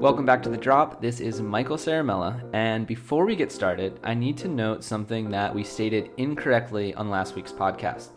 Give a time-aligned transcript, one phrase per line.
[0.00, 1.00] Welcome back to The Drop.
[1.00, 2.48] This is Michael Ciaramella.
[2.52, 7.08] And before we get started, I need to note something that we stated incorrectly on
[7.08, 8.10] last week's podcast.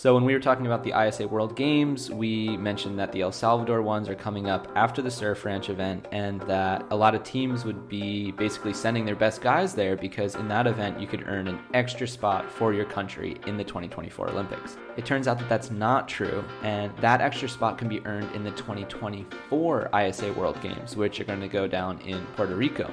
[0.00, 3.32] So, when we were talking about the ISA World Games, we mentioned that the El
[3.32, 7.24] Salvador ones are coming up after the Surf Ranch event, and that a lot of
[7.24, 11.26] teams would be basically sending their best guys there because in that event you could
[11.26, 14.76] earn an extra spot for your country in the 2024 Olympics.
[14.96, 18.44] It turns out that that's not true, and that extra spot can be earned in
[18.44, 22.88] the 2024 ISA World Games, which are going to go down in Puerto Rico.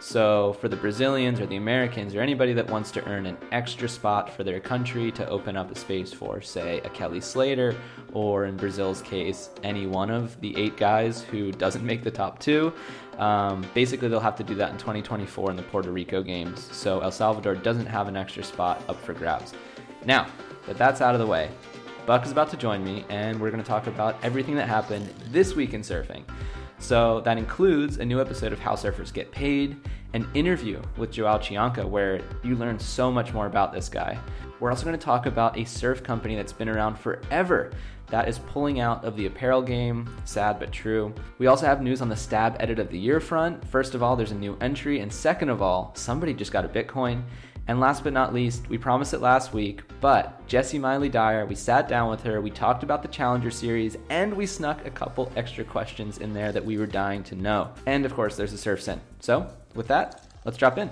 [0.00, 3.88] So, for the Brazilians or the Americans or anybody that wants to earn an extra
[3.88, 7.76] spot for their country to open up a space for, say, a Kelly Slater,
[8.12, 12.38] or in Brazil's case, any one of the eight guys who doesn't make the top
[12.38, 12.72] two,
[13.18, 16.68] um, basically they'll have to do that in 2024 in the Puerto Rico Games.
[16.72, 19.54] So, El Salvador doesn't have an extra spot up for grabs.
[20.04, 20.26] Now,
[20.66, 21.50] that that's out of the way,
[22.06, 25.12] Buck is about to join me, and we're going to talk about everything that happened
[25.30, 26.24] this week in surfing.
[26.78, 29.76] So that includes a new episode of How Surfers Get Paid,
[30.14, 34.18] an interview with Joao Chianca, where you learn so much more about this guy.
[34.60, 37.70] We're also going to talk about a surf company that's been around forever
[38.08, 40.08] that is pulling out of the apparel game.
[40.24, 41.14] Sad but true.
[41.38, 43.64] We also have news on the Stab Edit of the Year front.
[43.68, 46.68] First of all, there's a new entry, and second of all, somebody just got a
[46.68, 47.22] Bitcoin.
[47.68, 51.54] And last but not least, we promised it last week, but Jessi Miley Dyer, we
[51.54, 55.30] sat down with her, we talked about the Challenger Series, and we snuck a couple
[55.36, 57.70] extra questions in there that we were dying to know.
[57.84, 59.02] And of course, there's a surf sin.
[59.20, 60.90] So, with that, let's drop in.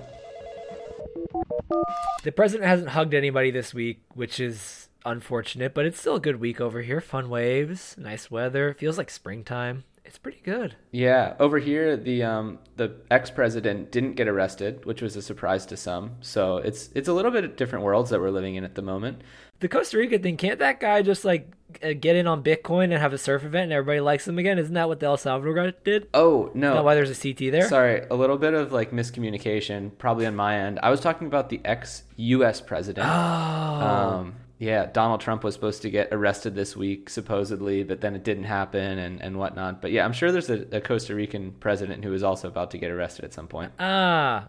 [2.22, 6.40] The president hasn't hugged anybody this week, which is unfortunate, but it's still a good
[6.40, 7.00] week over here.
[7.00, 9.84] Fun waves, nice weather, feels like springtime.
[10.04, 10.76] It's pretty good.
[10.92, 15.66] Yeah, over here the um, the ex president didn't get arrested, which was a surprise
[15.66, 16.12] to some.
[16.20, 19.22] So it's it's a little bit different worlds that we're living in at the moment.
[19.60, 21.50] The Costa Rica thing, can't that guy just like
[21.82, 24.58] uh, get in on Bitcoin and have a surf event and everybody likes him again?
[24.58, 26.08] Isn't that what the El Salvador guy did?
[26.14, 26.78] Oh no!
[26.78, 27.68] Is why there's a CT there?
[27.68, 30.78] Sorry, a little bit of like miscommunication, probably on my end.
[30.82, 32.60] I was talking about the ex U.S.
[32.60, 33.06] president.
[33.08, 33.12] Oh.
[33.12, 38.24] Um, yeah, Donald Trump was supposed to get arrested this week, supposedly, but then it
[38.24, 39.82] didn't happen and, and whatnot.
[39.82, 42.78] But yeah, I'm sure there's a, a Costa Rican president who is also about to
[42.78, 43.72] get arrested at some point.
[43.78, 44.48] Ah,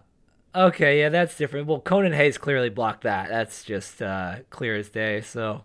[0.54, 1.66] okay, yeah, that's different.
[1.66, 3.28] Well, Conan Hayes clearly blocked that.
[3.28, 5.20] That's just uh, clear as day.
[5.20, 5.64] So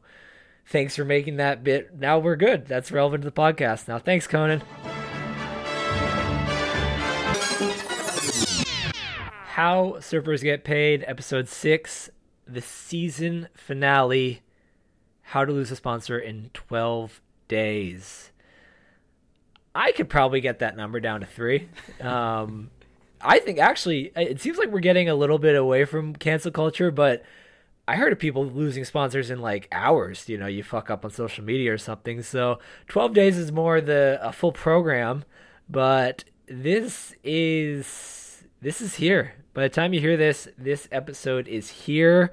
[0.65, 1.97] thanks for making that bit.
[1.97, 2.65] Now we're good.
[2.65, 3.87] That's relevant to the podcast.
[3.87, 4.61] Now, thanks, Conan.
[9.53, 12.09] How Surfers Get Paid, Episode 6,
[12.47, 14.41] the season finale
[15.21, 18.31] How to Lose a Sponsor in 12 Days.
[19.75, 21.69] I could probably get that number down to three.
[22.01, 22.71] Um,
[23.23, 26.91] I think actually, it seems like we're getting a little bit away from cancel culture,
[26.91, 27.23] but
[27.87, 30.29] I heard of people losing sponsors in like hours.
[30.29, 32.21] You know, you fuck up on social media or something.
[32.21, 35.25] So 12 days is more the a full program,
[35.69, 39.35] but this is this is here.
[39.53, 42.31] By the time you hear this, this episode is here.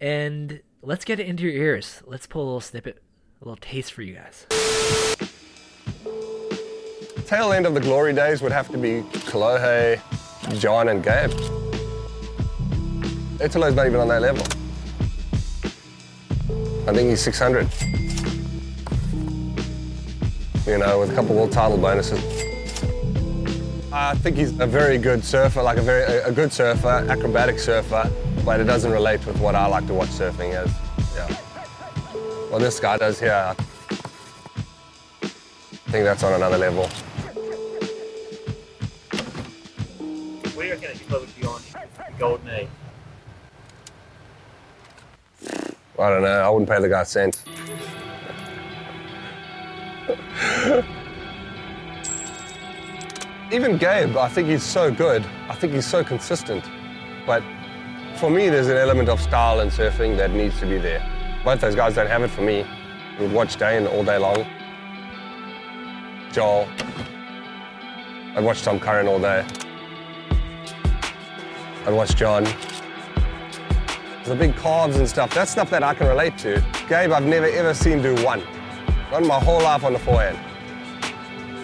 [0.00, 2.02] And let's get it into your ears.
[2.06, 3.02] Let's pull a little snippet,
[3.40, 4.46] a little taste for you guys.
[7.32, 9.00] Tail end of the glory days would have to be
[9.30, 9.98] Kolohe,
[10.60, 11.30] John, and Gabe.
[13.40, 14.44] Italo's not even on that level.
[16.86, 17.66] I think he's 600.
[20.66, 22.22] You know, with a couple world title bonuses.
[23.90, 28.10] I think he's a very good surfer, like a very a, good surfer, acrobatic surfer,
[28.44, 30.70] but it doesn't relate with what I like to watch surfing as.
[31.14, 31.34] Yeah.
[32.50, 33.32] Well, this guy does here.
[33.32, 33.54] I
[35.92, 36.90] think that's on another level.
[40.72, 41.42] Reckon would be
[42.18, 42.68] Golden?
[45.98, 46.40] I don't know.
[46.40, 47.44] I wouldn't pay the guy cents.
[53.52, 55.24] Even Gabe, I think he's so good.
[55.48, 56.64] I think he's so consistent.
[57.26, 57.42] But
[58.16, 61.06] for me, there's an element of style in surfing that needs to be there.
[61.44, 62.62] Both those guys don't have it for me.
[62.62, 64.46] I would watch Dane all day long.
[66.32, 66.66] Joel.
[68.34, 69.44] I'd watch Tom Curran all day.
[71.84, 72.44] I'd watch John.
[74.24, 76.64] The big calves and stuff, that's stuff that I can relate to.
[76.88, 78.40] Gabe, I've never ever seen do one.
[79.10, 80.38] Not my whole life on the forehand.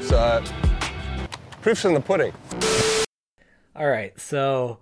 [0.02, 0.42] So,
[1.62, 2.32] proof's in the pudding.
[3.76, 4.78] All right, so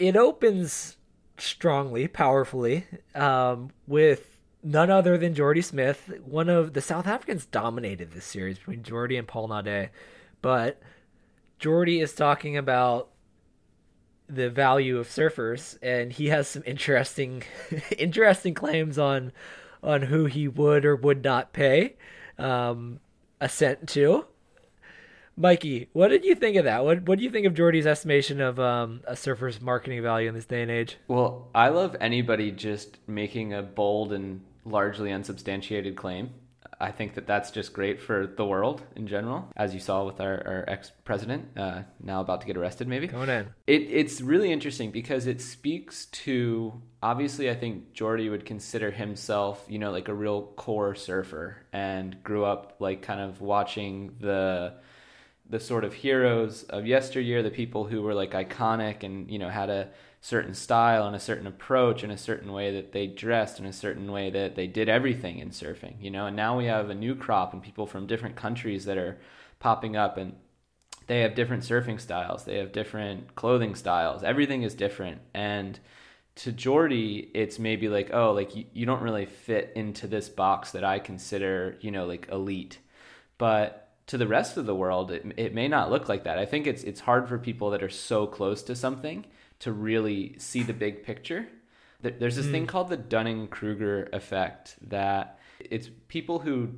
[0.00, 0.96] it opens
[1.38, 6.10] strongly, powerfully, um, with none other than Jordy Smith.
[6.24, 9.90] One of the South Africans dominated this series between Jordy and Paul Nade,
[10.42, 10.82] but
[11.60, 13.10] Jordy is talking about
[14.34, 17.42] the value of surfers, and he has some interesting,
[17.98, 19.32] interesting claims on
[19.82, 21.94] on who he would or would not pay
[22.38, 23.00] um,
[23.40, 24.24] a cent to.
[25.36, 26.84] Mikey, what did you think of that?
[26.84, 30.34] What What do you think of Jordy's estimation of um, a surfer's marketing value in
[30.34, 30.96] this day and age?
[31.08, 36.30] Well, I love anybody just making a bold and largely unsubstantiated claim.
[36.80, 40.20] I think that that's just great for the world in general, as you saw with
[40.20, 43.06] our, our ex president, uh, now about to get arrested, maybe.
[43.06, 43.48] Going in.
[43.66, 49.64] It, it's really interesting because it speaks to obviously, I think Jordy would consider himself,
[49.68, 54.74] you know, like a real core surfer and grew up like kind of watching the
[55.48, 59.48] the sort of heroes of yesteryear, the people who were like iconic and you know
[59.48, 59.90] had a
[60.24, 63.72] certain style and a certain approach and a certain way that they dressed and a
[63.74, 66.24] certain way that they did everything in surfing, you know.
[66.24, 69.18] And now we have a new crop and people from different countries that are
[69.58, 70.34] popping up and
[71.08, 74.22] they have different surfing styles, they have different clothing styles.
[74.22, 75.78] Everything is different and
[76.36, 80.70] to Jordy, it's maybe like, oh, like you, you don't really fit into this box
[80.70, 82.78] that I consider, you know, like elite.
[83.36, 86.38] But to the rest of the world, it, it may not look like that.
[86.38, 89.26] I think it's it's hard for people that are so close to something
[89.64, 91.48] to really see the big picture.
[92.02, 92.50] There's this mm.
[92.50, 96.68] thing called the Dunning Kruger effect that it's people who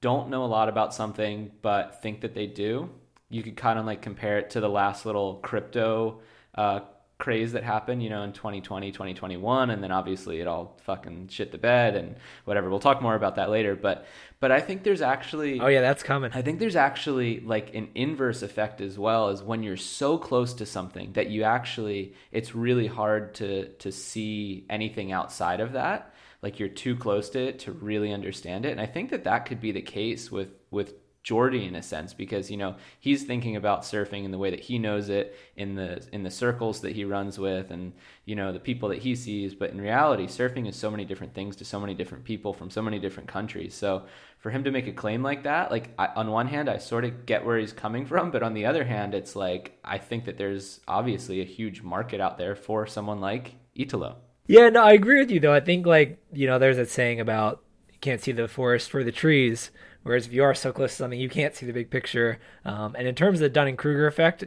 [0.00, 2.88] don't know a lot about something but think that they do.
[3.28, 6.20] You could kind of like compare it to the last little crypto
[6.54, 6.80] uh,
[7.20, 11.52] craze that happened, you know, in 2020, 2021, and then obviously it all fucking shit
[11.52, 12.68] the bed and whatever.
[12.68, 14.06] We'll talk more about that later, but
[14.40, 16.32] but I think there's actually Oh yeah, that's coming.
[16.34, 20.54] I think there's actually like an inverse effect as well as when you're so close
[20.54, 26.14] to something that you actually it's really hard to to see anything outside of that.
[26.42, 28.72] Like you're too close to it to really understand it.
[28.72, 32.14] And I think that that could be the case with with Jordy in a sense
[32.14, 35.74] because you know he's thinking about surfing in the way that he knows it in
[35.74, 37.92] the in the circles that he runs with and
[38.24, 39.54] you know the people that he sees.
[39.54, 42.70] But in reality surfing is so many different things to so many different people from
[42.70, 43.74] so many different countries.
[43.74, 44.06] So
[44.38, 47.04] for him to make a claim like that like I, on one hand I sort
[47.04, 50.24] of get where he's coming from but on the other hand it's like I think
[50.24, 54.16] that there's obviously a huge market out there for someone like Italo.
[54.46, 55.52] Yeah no I agree with you though.
[55.52, 57.62] I think like you know there's a saying about
[57.92, 59.70] you can't see the forest for the trees
[60.02, 62.38] Whereas if you are so close to something, you can't see the big picture.
[62.64, 64.44] Um, and in terms of the Dunning Kruger effect,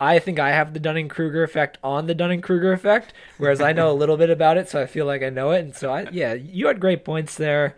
[0.00, 3.72] I think I have the Dunning Kruger effect on the Dunning Kruger effect, whereas I
[3.72, 5.60] know a little bit about it, so I feel like I know it.
[5.60, 7.76] And so, I yeah, you had great points there,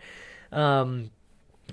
[0.51, 1.11] um,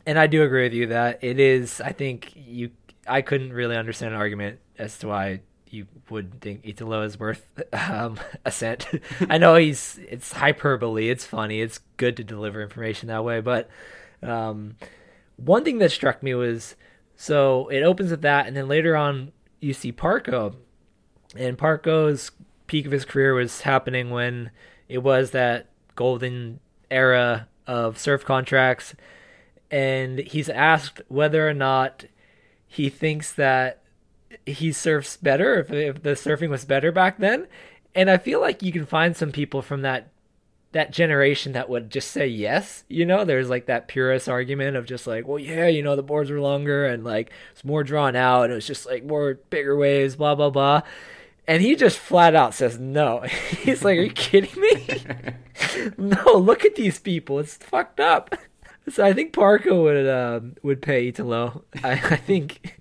[0.05, 1.81] and I do agree with you that it is.
[1.81, 2.71] I think you,
[3.07, 5.41] I couldn't really understand an argument as to why
[5.71, 8.87] you would think Italo is worth um, a cent.
[9.31, 13.69] I know he's it's hyperbole, it's funny, it's good to deliver information that way, but.
[14.23, 14.77] Um,
[15.37, 16.77] one thing that struck me was
[17.17, 20.57] so it opens with that, and then later on you see Parko,
[21.37, 22.31] and Parko's
[22.67, 24.51] peak of his career was happening when
[24.89, 26.61] it was that golden
[26.91, 28.95] era of surf contracts,
[29.71, 32.05] and he's asked whether or not
[32.67, 33.83] he thinks that
[34.47, 37.47] he surfs better if, if the surfing was better back then.
[37.95, 40.09] And i feel like you can find some people from that
[40.75, 42.85] that generation that would just say yes.
[42.89, 46.03] You know, there's like that purist argument of just like, well, yeah, you know, the
[46.03, 49.35] boards were longer and like it's more drawn out and it was just like more
[49.51, 50.83] bigger waves, blah blah blah.
[51.47, 53.21] And he just flat out says no.
[53.63, 55.05] He's like, "Are you kidding me?
[55.99, 57.39] no, look at these people.
[57.39, 58.35] It's fucked up."
[58.89, 61.65] So I think Parko would um, would pay Italo.
[61.83, 62.77] I, I think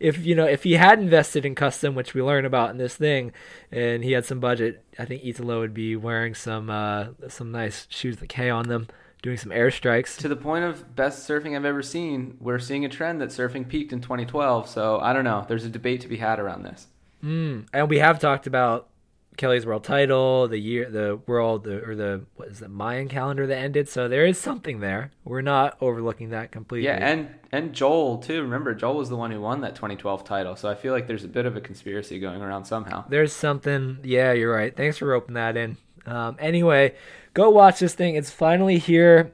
[0.00, 2.96] if you know if he had invested in Kustom, which we learn about in this
[2.96, 3.32] thing,
[3.70, 7.86] and he had some budget, I think Italo would be wearing some uh, some nice
[7.88, 8.88] shoes with K on them,
[9.22, 10.16] doing some air strikes.
[10.18, 13.68] To the point of best surfing I've ever seen, we're seeing a trend that surfing
[13.68, 14.68] peaked in 2012.
[14.68, 15.44] So I don't know.
[15.46, 16.88] There's a debate to be had around this.
[17.22, 18.88] Mm, and we have talked about
[19.36, 23.46] Kelly's world title, the year, the world, the, or the what is the Mayan calendar
[23.46, 23.88] that ended.
[23.88, 25.10] So there is something there.
[25.24, 26.86] We're not overlooking that completely.
[26.86, 28.42] Yeah, and and Joel too.
[28.42, 30.56] Remember, Joel was the one who won that 2012 title.
[30.56, 33.04] So I feel like there's a bit of a conspiracy going around somehow.
[33.08, 33.98] There's something.
[34.02, 34.74] Yeah, you're right.
[34.74, 35.76] Thanks for roping that in.
[36.06, 36.94] Um, anyway,
[37.32, 38.14] go watch this thing.
[38.14, 39.32] It's finally here.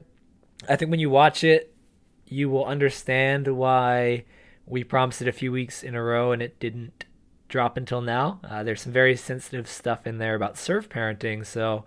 [0.67, 1.73] I think when you watch it,
[2.25, 4.25] you will understand why
[4.65, 7.05] we promised it a few weeks in a row and it didn't
[7.51, 8.39] drop until now.
[8.43, 11.45] Uh, there's some very sensitive stuff in there about surf parenting.
[11.45, 11.85] So,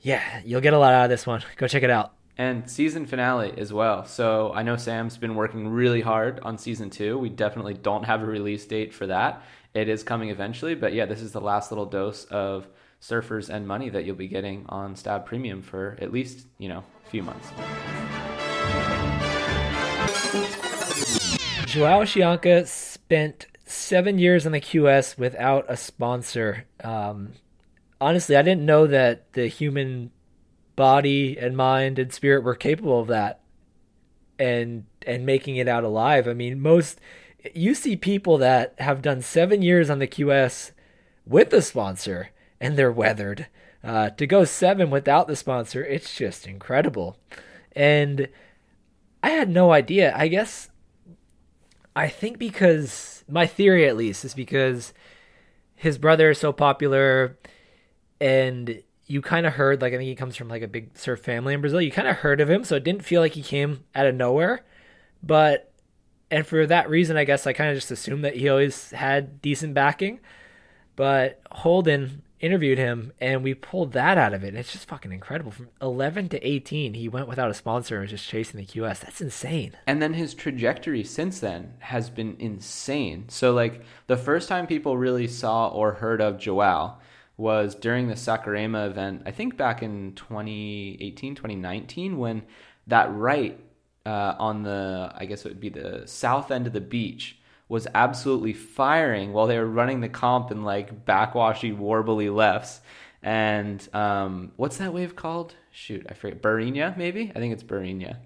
[0.00, 1.42] yeah, you'll get a lot out of this one.
[1.56, 2.14] Go check it out.
[2.38, 4.06] And season finale as well.
[4.06, 7.18] So I know Sam's been working really hard on season two.
[7.18, 9.42] We definitely don't have a release date for that.
[9.74, 12.66] It is coming eventually, but yeah, this is the last little dose of
[13.02, 16.82] surfers and money that you'll be getting on Stab Premium for at least, you know,
[17.06, 17.50] a few months.
[21.66, 26.66] Joao Chianca spent seven years on the QS without a sponsor.
[26.82, 27.34] Um,
[28.00, 30.10] honestly, I didn't know that the human
[30.76, 33.40] body and mind and spirit were capable of that,
[34.38, 36.26] and and making it out alive.
[36.26, 37.00] I mean, most
[37.54, 40.72] you see people that have done seven years on the QS
[41.26, 43.46] with a sponsor and they're weathered.
[43.82, 47.16] Uh, to go seven without the sponsor, it's just incredible.
[47.72, 48.28] And
[49.22, 50.14] I had no idea.
[50.14, 50.69] I guess
[52.00, 54.94] I think because my theory, at least, is because
[55.76, 57.38] his brother is so popular,
[58.18, 61.20] and you kind of heard like I think he comes from like a big surf
[61.20, 61.82] family in Brazil.
[61.82, 64.14] You kind of heard of him, so it didn't feel like he came out of
[64.14, 64.64] nowhere.
[65.22, 65.74] But
[66.30, 69.42] and for that reason, I guess I kind of just assumed that he always had
[69.42, 70.20] decent backing.
[70.96, 74.48] But Holden interviewed him and we pulled that out of it.
[74.48, 75.52] And it's just fucking incredible.
[75.52, 79.00] From 11 to 18, he went without a sponsor and was just chasing the QS.
[79.00, 79.76] That's insane.
[79.86, 83.26] And then his trajectory since then has been insane.
[83.28, 86.98] So, like, the first time people really saw or heard of Joao
[87.36, 92.42] was during the Saquarema event, I think back in 2018, 2019, when
[92.86, 93.58] that right
[94.04, 97.39] uh, on the, I guess it would be the south end of the beach
[97.70, 102.80] was absolutely firing while they were running the comp in like backwashy, warbly lefts.
[103.22, 105.54] And um, what's that wave called?
[105.70, 106.42] Shoot, I forget.
[106.42, 107.30] Barrinha, maybe?
[107.34, 108.16] I think it's Barrinha.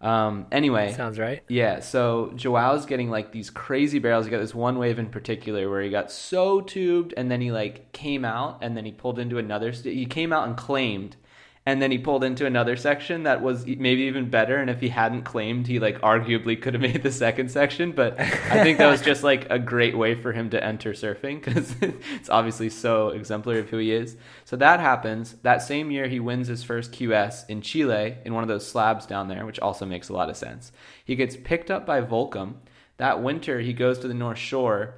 [0.00, 1.42] Um, anyway, sounds right.
[1.48, 4.26] Yeah, so Joao's getting like these crazy barrels.
[4.26, 7.50] He got this one wave in particular where he got so tubed, and then he
[7.50, 9.72] like came out, and then he pulled into another.
[9.72, 11.16] St- he came out and claimed,
[11.64, 14.88] and then he pulled into another section that was maybe even better and if he
[14.88, 18.90] hadn't claimed he like arguably could have made the second section but i think that
[18.90, 23.08] was just like a great way for him to enter surfing because it's obviously so
[23.08, 24.16] exemplary of who he is.
[24.44, 25.36] So that happens.
[25.42, 29.06] That same year he wins his first qs in chile in one of those slabs
[29.06, 30.72] down there which also makes a lot of sense.
[31.04, 32.54] He gets picked up by volcom.
[32.98, 34.94] That winter he goes to the north shore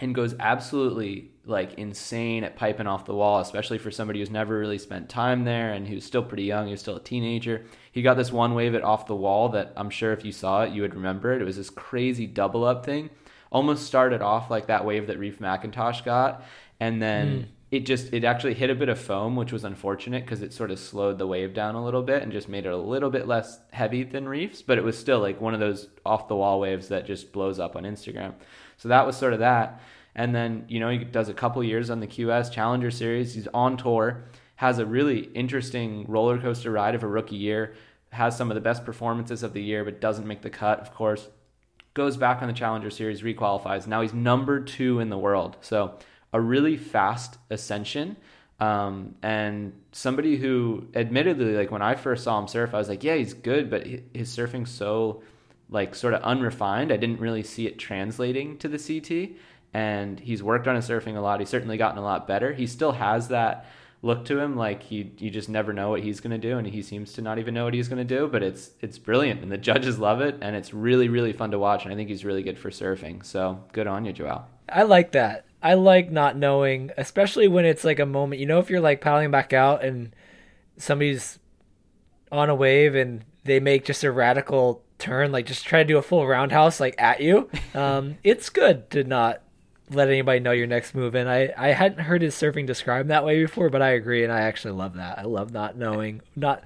[0.00, 4.58] and goes absolutely like insane at piping off the wall, especially for somebody who's never
[4.58, 6.66] really spent time there and who's still pretty young.
[6.66, 7.64] He was still a teenager.
[7.90, 10.62] He got this one wave it off the wall that I'm sure if you saw
[10.62, 11.42] it, you would remember it.
[11.42, 13.10] It was this crazy double up thing.
[13.50, 16.42] Almost started off like that wave that Reef McIntosh got,
[16.80, 17.46] and then mm.
[17.70, 20.70] it just it actually hit a bit of foam, which was unfortunate because it sort
[20.70, 23.28] of slowed the wave down a little bit and just made it a little bit
[23.28, 24.62] less heavy than Reef's.
[24.62, 27.58] But it was still like one of those off the wall waves that just blows
[27.58, 28.32] up on Instagram.
[28.76, 29.80] So that was sort of that.
[30.14, 33.34] And then, you know, he does a couple years on the QS Challenger Series.
[33.34, 34.24] He's on tour,
[34.56, 37.74] has a really interesting roller coaster ride of a rookie year,
[38.10, 40.92] has some of the best performances of the year, but doesn't make the cut, of
[40.92, 41.28] course.
[41.94, 43.86] Goes back on the Challenger Series, requalifies.
[43.86, 45.56] Now he's number two in the world.
[45.60, 45.98] So
[46.32, 48.16] a really fast ascension.
[48.60, 53.02] Um, and somebody who admittedly, like when I first saw him surf, I was like,
[53.02, 55.22] yeah, he's good, but his surfing's so
[55.72, 56.92] like sort of unrefined.
[56.92, 59.36] I didn't really see it translating to the CT
[59.74, 61.40] and he's worked on his surfing a lot.
[61.40, 62.52] He's certainly gotten a lot better.
[62.52, 63.66] He still has that
[64.02, 66.66] look to him like he you just never know what he's going to do and
[66.66, 69.40] he seems to not even know what he's going to do but it's it's brilliant
[69.42, 72.08] and the judges love it and it's really really fun to watch and I think
[72.08, 76.10] he's really good for surfing so good on you Joao I like that I like
[76.10, 79.52] not knowing especially when it's like a moment you know if you're like paddling back
[79.52, 80.12] out and
[80.78, 81.38] somebody's
[82.32, 85.98] on a wave and they make just a radical turn like just try to do
[85.98, 89.42] a full roundhouse like at you um, it's good to not
[89.94, 91.14] let anybody know your next move.
[91.14, 94.32] And I, I hadn't heard his surfing described that way before, but I agree, and
[94.32, 95.18] I actually love that.
[95.18, 96.62] I love not knowing, not.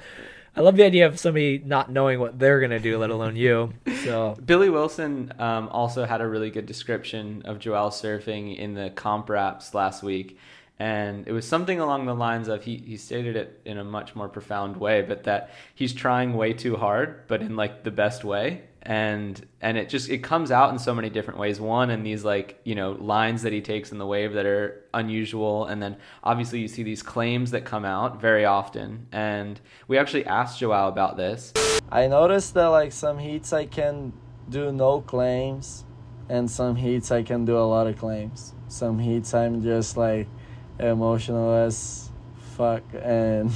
[0.55, 3.75] I love the idea of somebody not knowing what they're gonna do, let alone you.
[4.05, 8.91] So Billy Wilson um, also had a really good description of Joao surfing in the
[8.91, 10.39] comp wraps last week,
[10.79, 14.15] and it was something along the lines of he he stated it in a much
[14.15, 18.25] more profound way, but that he's trying way too hard, but in like the best
[18.25, 21.61] way, and and it just it comes out in so many different ways.
[21.61, 24.85] One in these like you know lines that he takes in the wave that are
[24.95, 25.67] unusual.
[25.67, 29.09] And then obviously you see these claims that come out very often.
[29.11, 31.53] And we actually asked joao about this.
[31.91, 34.13] I noticed that like some heats i can
[34.49, 35.85] do no claims
[36.29, 38.55] and some heats i can do a lot of claims.
[38.69, 40.29] Some heats i'm just like
[40.79, 42.11] emotional as
[42.57, 43.51] fuck and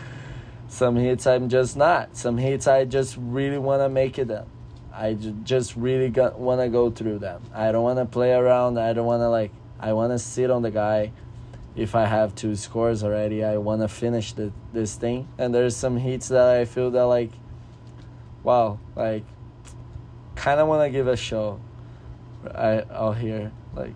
[0.68, 4.48] some heats i'm just not some heats i just really want to make it up
[4.96, 7.42] I just really want to go through them.
[7.52, 8.78] I don't want to play around.
[8.78, 9.52] I don't want to like.
[9.78, 11.12] I want to sit on the guy.
[11.74, 15.28] If I have two scores already, I want to finish the, this thing.
[15.36, 17.30] And there's some heats that I feel that like,
[18.42, 19.24] wow, like,
[20.34, 21.60] kind of want to give a show.
[22.54, 23.92] I out here like,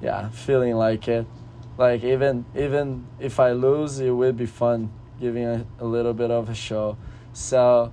[0.00, 1.26] yeah, feeling like it.
[1.78, 6.30] Like even even if I lose, it will be fun giving a, a little bit
[6.30, 6.96] of a show.
[7.32, 7.92] So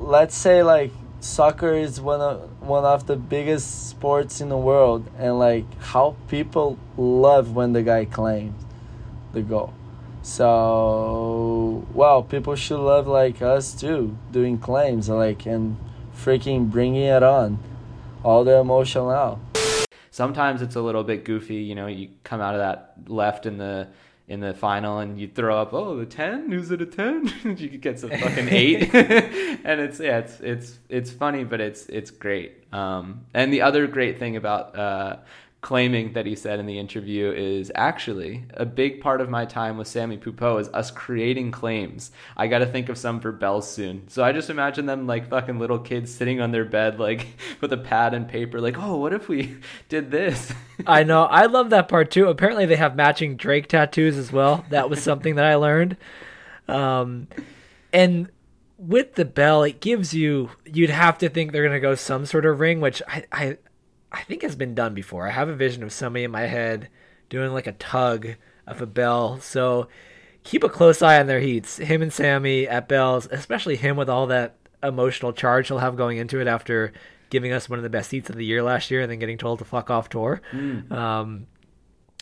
[0.00, 5.08] let's say like soccer is one of one of the biggest sports in the world
[5.18, 8.64] and like how people love when the guy claims
[9.32, 9.72] the goal
[10.22, 15.76] so well people should love like us too doing claims like and
[16.22, 17.58] freaking bringing it on,
[18.22, 19.38] all the emotion out.
[20.12, 21.56] Sometimes it's a little bit goofy.
[21.56, 23.88] You know, you come out of that left in the
[24.28, 26.50] in the final and you throw up, oh, the ten?
[26.50, 27.32] who's it a ten?
[27.58, 31.86] you could get some fucking eight, and it's yeah, it's it's it's funny, but it's
[31.86, 32.62] it's great.
[32.74, 35.16] Um, and the other great thing about uh,
[35.62, 39.78] claiming that he said in the interview is actually a big part of my time
[39.78, 42.10] with Sammy Pupo is us creating claims.
[42.36, 44.08] I got to think of some for bells soon.
[44.08, 47.28] So I just imagine them like fucking little kids sitting on their bed, like
[47.60, 49.56] with a pad and paper, like, oh, what if we
[49.88, 50.52] did this?
[50.84, 51.22] I know.
[51.30, 52.26] I love that part too.
[52.26, 54.64] Apparently, they have matching Drake tattoos as well.
[54.70, 55.96] That was something that I learned.
[56.66, 57.28] Um,
[57.92, 58.28] and
[58.78, 62.26] with the bell, it gives you, you'd have to think they're going to go some
[62.26, 63.58] sort of ring, which I, I,
[64.12, 65.26] I think has been done before.
[65.26, 66.88] I have a vision of somebody in my head
[67.28, 68.28] doing like a tug
[68.66, 69.40] of a bell.
[69.40, 69.88] So
[70.44, 71.78] keep a close eye on their heats.
[71.78, 76.18] Him and Sammy at bells, especially him with all that emotional charge he'll have going
[76.18, 76.92] into it after
[77.30, 79.38] giving us one of the best seats of the year last year and then getting
[79.38, 80.42] told to fuck off tour.
[80.52, 80.92] Mm.
[80.92, 81.46] Um,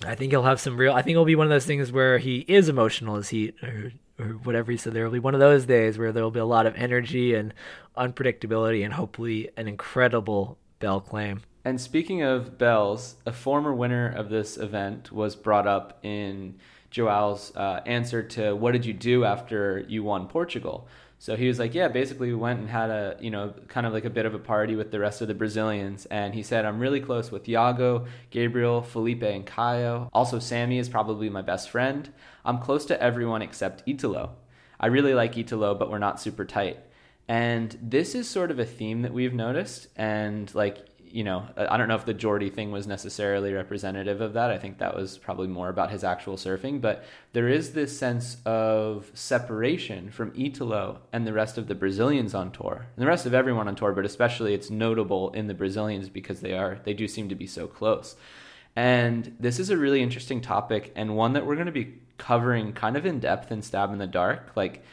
[0.07, 0.93] I think he'll have some real.
[0.93, 3.93] I think it'll be one of those things where he is emotional as heat or,
[4.19, 4.95] or whatever he said.
[4.95, 7.35] There will be one of those days where there will be a lot of energy
[7.35, 7.53] and
[7.97, 11.43] unpredictability and hopefully an incredible bell claim.
[11.65, 16.57] And speaking of bells, a former winner of this event was brought up in
[16.97, 20.89] Joao's uh, answer to what did you do after you won Portugal?
[21.19, 23.93] So he was like, yeah, basically we went and had a, you know, kind of
[23.93, 26.07] like a bit of a party with the rest of the Brazilians.
[26.07, 30.09] And he said, I'm really close with Yago, Gabriel, Felipe, and Caio.
[30.15, 32.11] Also, Sammy is probably my best friend.
[32.43, 34.37] I'm close to everyone except Italo.
[34.81, 36.79] I really like Italo, but we're not super tight.
[37.29, 39.89] And this is sort of a theme that we've noticed.
[39.97, 40.79] And like,
[41.13, 44.51] you know, I don't know if the Jordy thing was necessarily representative of that.
[44.51, 46.81] I think that was probably more about his actual surfing.
[46.81, 52.35] But there is this sense of separation from Italo and the rest of the Brazilians
[52.35, 53.93] on tour, and the rest of everyone on tour.
[53.93, 57.47] But especially, it's notable in the Brazilians because they are they do seem to be
[57.47, 58.17] so close.
[58.77, 62.73] And this is a really interesting topic and one that we're going to be covering
[62.73, 64.53] kind of in depth in Stab in the Dark.
[64.55, 64.85] Like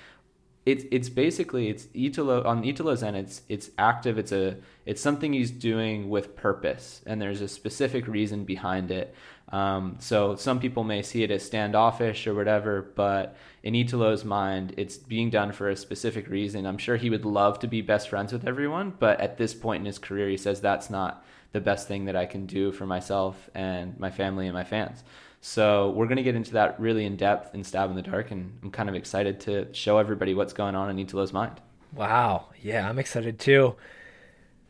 [0.68, 5.32] it's it's basically it's Italo on Italo's end it's it's active it's a it's something
[5.32, 9.16] he's doing with purpose and there's a specific reason behind it.
[9.50, 14.74] Um, so some people may see it as standoffish or whatever but in Italo's mind
[14.76, 16.66] it's being done for a specific reason.
[16.66, 19.80] I'm sure he would love to be best friends with everyone but at this point
[19.80, 22.86] in his career he says that's not the best thing that I can do for
[22.86, 25.02] myself and my family and my fans
[25.42, 28.32] so we're going to get into that really in depth in Stab in the Dark,
[28.32, 31.62] and I'm kind of excited to show everybody what's going on in Italo's mind.
[31.94, 32.48] Wow.
[32.62, 33.76] Yeah, I'm excited too.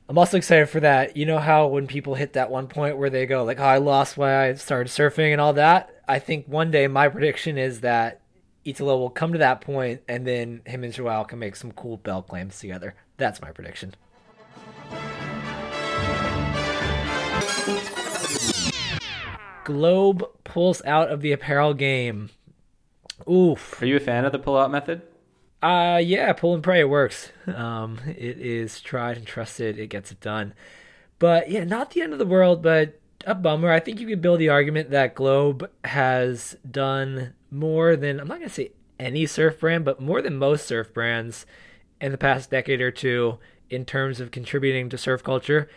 [0.10, 1.18] I'm also excited for that.
[1.18, 3.78] You know how when people hit that one point where they go like, "Oh, I
[3.78, 7.82] lost why I started surfing and all that." I think one day my prediction is
[7.82, 8.22] that
[8.64, 11.98] Italo will come to that point, and then him and Joao can make some cool
[11.98, 12.96] bell claims together.
[13.18, 13.96] That's my prediction.
[19.68, 22.30] Globe pulls out of the apparel game.
[23.30, 23.82] Oof.
[23.82, 25.02] Are you a fan of the pull-out method?
[25.62, 27.34] Uh yeah, pull and pray it works.
[27.54, 30.54] Um it is tried and trusted, it gets it done.
[31.20, 33.70] But yeah, not the end of the world, but a bummer.
[33.70, 38.40] I think you could build the argument that Globe has done more than I'm not
[38.40, 41.46] gonna say any surf brand, but more than most surf brands
[42.00, 43.38] in the past decade or two
[43.70, 45.68] in terms of contributing to surf culture.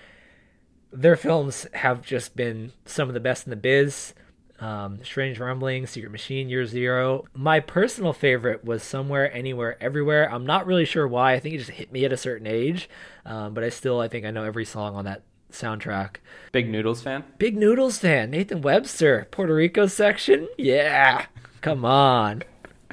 [0.93, 4.15] Their films have just been some of the best in the biz
[4.61, 7.25] um, Strange Rumblings, Secret Machine, Year Zero.
[7.35, 10.31] My personal favorite was Somewhere, Anywhere, Everywhere.
[10.31, 11.33] I'm not really sure why.
[11.33, 12.89] I think it just hit me at a certain age,
[13.25, 16.17] um, but I still I think I know every song on that soundtrack.
[16.53, 17.25] Big Noodles fan?
[17.39, 18.31] Big Noodles fan.
[18.31, 20.47] Nathan Webster, Puerto Rico section.
[20.59, 21.27] Yeah,
[21.63, 22.43] come on,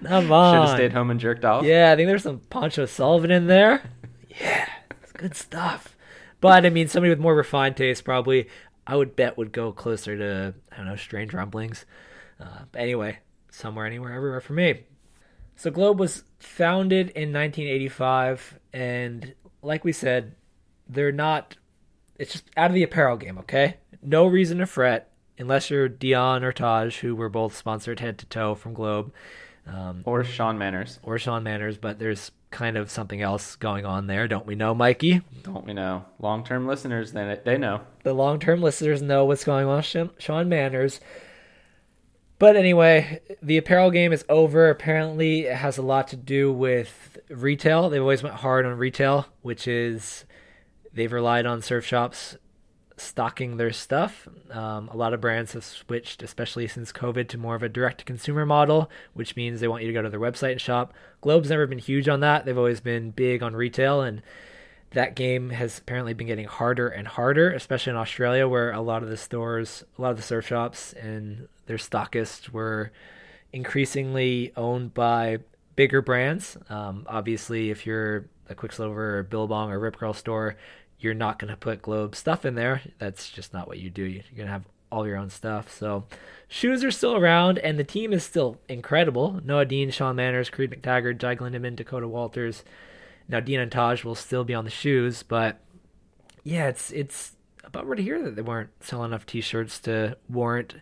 [0.04, 0.54] come on.
[0.54, 1.66] Should have stayed home and jerked off.
[1.66, 3.84] Yeah, I think there's some Pancho Sullivan in there.
[4.30, 4.70] Yeah,
[5.02, 5.97] it's good stuff.
[6.40, 8.48] But I mean, somebody with more refined taste probably
[8.86, 11.86] I would bet would go closer to I don't know strange rumblings.
[12.40, 13.20] Uh, but anyway,
[13.52, 14.84] somewhere, anywhere, everywhere for me.
[15.56, 20.36] So Globe was founded in 1985, and like we said,
[20.88, 21.58] they're not.
[22.18, 23.38] It's just out of the apparel game.
[23.40, 28.18] Okay, no reason to fret unless you're Dion or Taj, who were both sponsored head
[28.20, 29.12] to toe from Globe.
[29.66, 31.00] Um, or Shaun Manners.
[31.04, 34.74] Or Shaun Manners, but there's kind of something else going on there, don't we know,
[34.74, 35.22] Mikey?
[35.44, 36.06] Don't we know?
[36.20, 37.82] Long term listeners, they, they know.
[38.04, 41.00] The long term listeners know what's going on with Shaun Manners.
[42.40, 44.70] But anyway, the apparel game is over.
[44.70, 47.90] Apparently, it has a lot to do with retail.
[47.90, 50.26] They've always went hard on retail, which is
[50.94, 52.38] they've relied on surf shops
[52.98, 54.28] stocking their stuff.
[54.52, 58.00] Um, a lot of brands have switched, especially since COVID, to more of a direct
[58.00, 60.94] to consumer model, which means they want you to go to their website and shop.
[61.22, 62.46] Globe's never been huge on that.
[62.46, 64.22] They've always been big on retail, and
[64.92, 69.04] that game has apparently been getting harder and harder, especially in Australia, where a lot
[69.04, 72.92] of the stores, a lot of the surf shops, and their stockists were
[73.54, 75.40] increasingly owned by
[75.76, 76.58] bigger brands.
[76.70, 80.56] Um, obviously, if you're a Quiksilver or Billabong or Rip Curl store,
[81.00, 82.82] you're not going to put Globe stuff in there.
[82.98, 84.04] That's just not what you do.
[84.04, 85.72] You're going to have all your own stuff.
[85.74, 86.06] So
[86.48, 89.42] shoes are still around, and the team is still incredible.
[89.44, 92.64] Noa Deane, Shaun Manners, Creed McTaggart, Jai Glindeman, Dakota Walters.
[93.28, 95.60] Now Dean and Taj will still be on the shoes, but
[96.44, 97.34] yeah, it's it's
[97.66, 100.76] a bummer to hear that they weren't selling enough T-shirts to warrant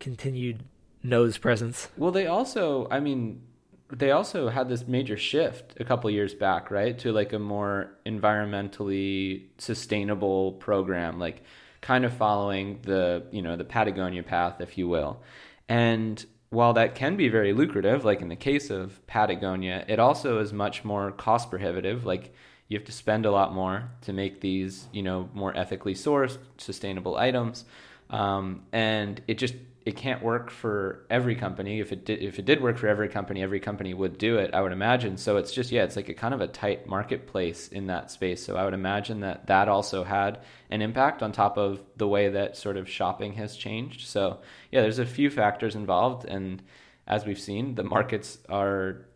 [0.00, 0.64] continued
[1.04, 1.88] nose presence.
[1.96, 3.42] Well, they also, I mean,
[3.90, 7.90] they also had this major shift a couple years back, right, to like a more
[8.04, 11.42] environmentally sustainable program, like
[11.80, 15.22] kind of following the you know the Patagonia path, if you will,
[15.68, 20.40] and while that can be very lucrative, like in the case of Patagonia, it also
[20.40, 22.06] is much more cost prohibitive.
[22.06, 22.32] Like
[22.68, 26.38] you have to spend a lot more to make these, you know, more ethically sourced,
[26.56, 27.64] sustainable items,
[28.10, 29.54] um, and it just
[29.88, 31.80] it can't work for every company.
[31.80, 34.52] If it did, if it did work for every company, every company would do it.
[34.52, 35.16] I would imagine.
[35.16, 38.44] So it's just yeah, it's like a kind of a tight marketplace in that space.
[38.44, 42.28] So I would imagine that that also had an impact on top of the way
[42.28, 44.06] that sort of shopping has changed.
[44.08, 46.62] So yeah, there's a few factors involved, and
[47.06, 49.06] as we've seen, the markets are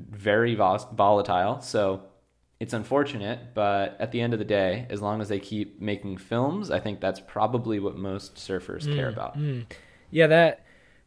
[0.00, 1.60] very volatile.
[1.60, 2.02] So
[2.58, 6.16] it's unfortunate, but at the end of the day, as long as they keep making
[6.16, 9.38] films, I think that's probably what most surfers mm, care about.
[9.38, 9.66] Mm
[10.10, 10.64] yeah, that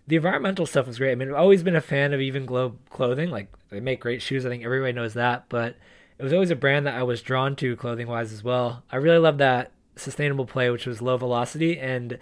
[0.07, 1.11] the environmental stuff was great.
[1.11, 3.29] I mean, I've always been a fan of Even Globe clothing.
[3.29, 4.45] Like they make great shoes.
[4.45, 5.45] I think everybody knows that.
[5.49, 5.75] But
[6.17, 8.83] it was always a brand that I was drawn to clothing wise as well.
[8.91, 12.17] I really love that sustainable play, which was low velocity, and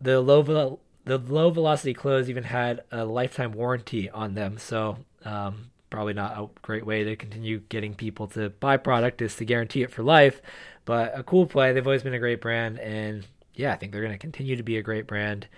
[0.00, 4.58] the low the low velocity clothes even had a lifetime warranty on them.
[4.58, 9.36] So um, probably not a great way to continue getting people to buy product is
[9.36, 10.40] to guarantee it for life.
[10.84, 11.72] But a cool play.
[11.72, 13.26] They've always been a great brand, and
[13.58, 15.48] yeah, I think they're going to continue to be a great brand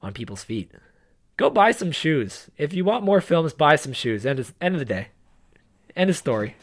[0.00, 0.70] on people's feet.
[1.36, 2.48] Go buy some shoes.
[2.56, 4.24] If you want more films, buy some shoes.
[4.24, 5.08] End of, end of the day.
[5.96, 6.56] End of story.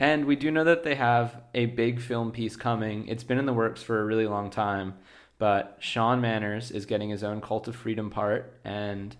[0.00, 3.06] And we do know that they have a big film piece coming.
[3.08, 4.94] It's been in the works for a really long time,
[5.38, 8.58] but Shaun Manners is getting his own Cult of Freedom part.
[8.64, 9.16] And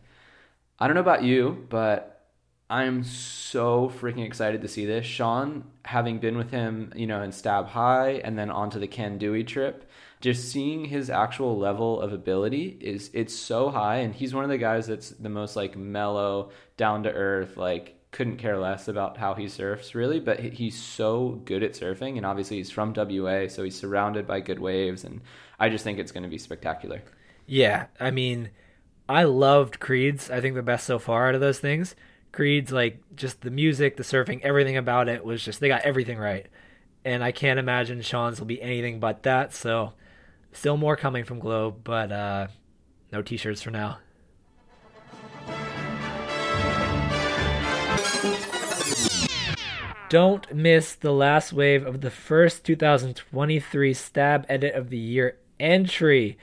[0.78, 2.26] I don't know about you, but
[2.68, 5.06] I'm so freaking excited to see this.
[5.06, 9.46] Shaun, having been with him, you know, in Stab High and then onto the Kandui
[9.46, 9.85] trip,
[10.20, 14.50] just seeing his actual level of ability is it's so high and he's one of
[14.50, 19.18] the guys that's the most like mellow down to earth like couldn't care less about
[19.18, 23.46] how he surfs really but he's so good at surfing and obviously he's from WA
[23.46, 25.20] so he's surrounded by good waves and
[25.58, 27.02] I just think it's going to be spectacular.
[27.46, 28.50] Yeah I mean
[29.08, 31.94] I loved Creed's I think the best so far out of those things.
[32.32, 36.16] Creed's like just the music the surfing everything about it was just they got everything
[36.18, 36.46] right.
[37.04, 39.92] And I can't imagine Shaun's will be anything but that so
[40.56, 42.46] Still more coming from Globe, but uh,
[43.12, 43.98] no t shirts for now.
[50.08, 56.38] Don't miss the last wave of the first 2023 Stab Edit of the Year entry.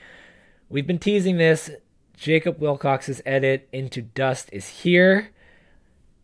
[0.68, 1.72] We've been teasing this.
[2.16, 5.30] Jacob Wilcox's edit into Dust is here.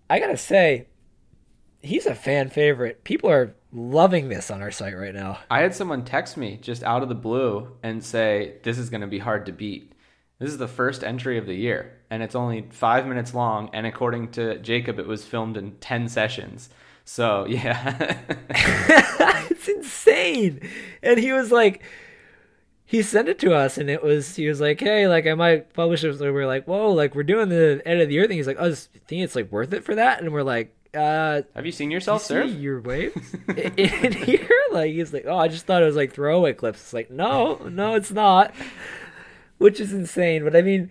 [0.09, 0.87] I gotta say,
[1.83, 3.03] he's a fan favorite.
[3.03, 5.39] People are loving this on our site right now.
[5.51, 9.03] I had someone text me just out of the blue and say, This is going
[9.03, 9.93] to be hard to beat.
[10.39, 13.69] This is the first entry of the year, and it's only five minutes long.
[13.75, 16.71] And according to Jacob, it was filmed in 10 sessions.
[17.05, 18.19] So, yeah.
[19.51, 20.67] it's insane.
[21.03, 21.83] And he was like,
[22.87, 25.75] he sent it to us, and it was, he was like, hey, like, I might
[25.75, 26.19] publish it.
[26.19, 28.39] So we were like, whoa, like, we're doing the end of the year thing.
[28.39, 30.23] He's like, oh, I think it's like worth it for that.
[30.23, 32.51] And we're like, uh, Have you seen yourself you surf?
[32.53, 34.49] your waves in, in here?
[34.73, 36.81] Like he's like, oh, I just thought it was like throwaway clips.
[36.81, 38.55] It's like, no, no, it's not.
[39.59, 40.45] Which is insane.
[40.45, 40.91] But I mean,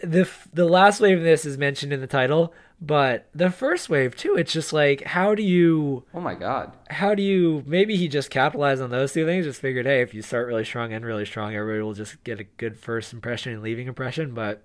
[0.00, 4.16] the the last wave of this is mentioned in the title, but the first wave
[4.16, 4.34] too.
[4.34, 6.04] It's just like, how do you?
[6.14, 6.72] Oh my god!
[6.90, 7.62] How do you?
[7.66, 9.44] Maybe he just capitalized on those two things.
[9.46, 12.40] Just figured, hey, if you start really strong and really strong, everybody will just get
[12.40, 14.34] a good first impression and leaving impression.
[14.34, 14.64] But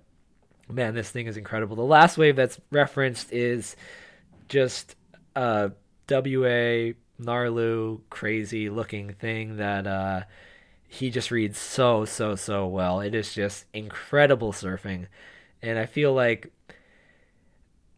[0.70, 1.76] man, this thing is incredible.
[1.76, 3.76] The last wave that's referenced is
[4.48, 4.96] just
[5.34, 5.72] a
[6.08, 10.22] WA Naruto crazy looking thing that uh,
[10.88, 13.00] he just reads so so so well.
[13.00, 15.06] It is just incredible surfing,
[15.62, 16.52] and I feel like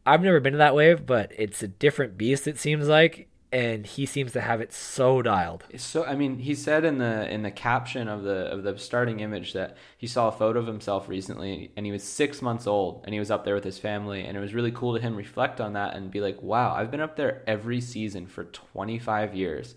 [0.06, 2.48] I've never been to that wave, but it's a different beast.
[2.48, 5.64] It seems like and he seems to have it so dialed.
[5.76, 9.20] So I mean, he said in the in the caption of the of the starting
[9.20, 13.02] image that he saw a photo of himself recently, and he was six months old,
[13.04, 15.16] and he was up there with his family, and it was really cool to him
[15.16, 19.34] reflect on that and be like, "Wow, I've been up there every season for 25
[19.34, 19.74] years."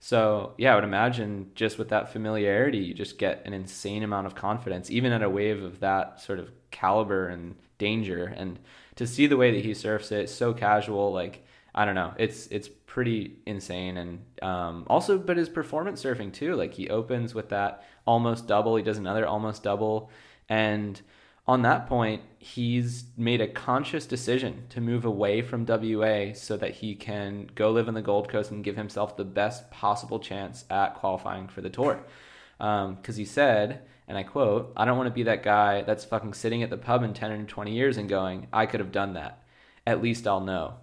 [0.00, 4.26] So yeah, I would imagine just with that familiarity, you just get an insane amount
[4.26, 8.24] of confidence, even at a wave of that sort of caliber and danger.
[8.24, 8.58] And
[8.96, 12.46] to see the way that he surfs it, so casual, like I don't know, it's
[12.48, 13.96] it's pretty insane.
[13.96, 18.76] And um, also, but his performance surfing too, like he opens with that almost double,
[18.76, 20.10] he does another almost double,
[20.48, 21.00] and
[21.46, 26.74] on that point, he's made a conscious decision to move away from WA so that
[26.74, 30.64] he can go live in the Gold Coast and give himself the best possible chance
[30.70, 32.00] at qualifying for the tour.
[32.58, 36.04] Because um, he said, and I quote, I don't want to be that guy that's
[36.04, 38.92] fucking sitting at the pub in 10 or 20 years and going, I could have
[38.92, 39.42] done that.
[39.84, 40.74] At least I'll know.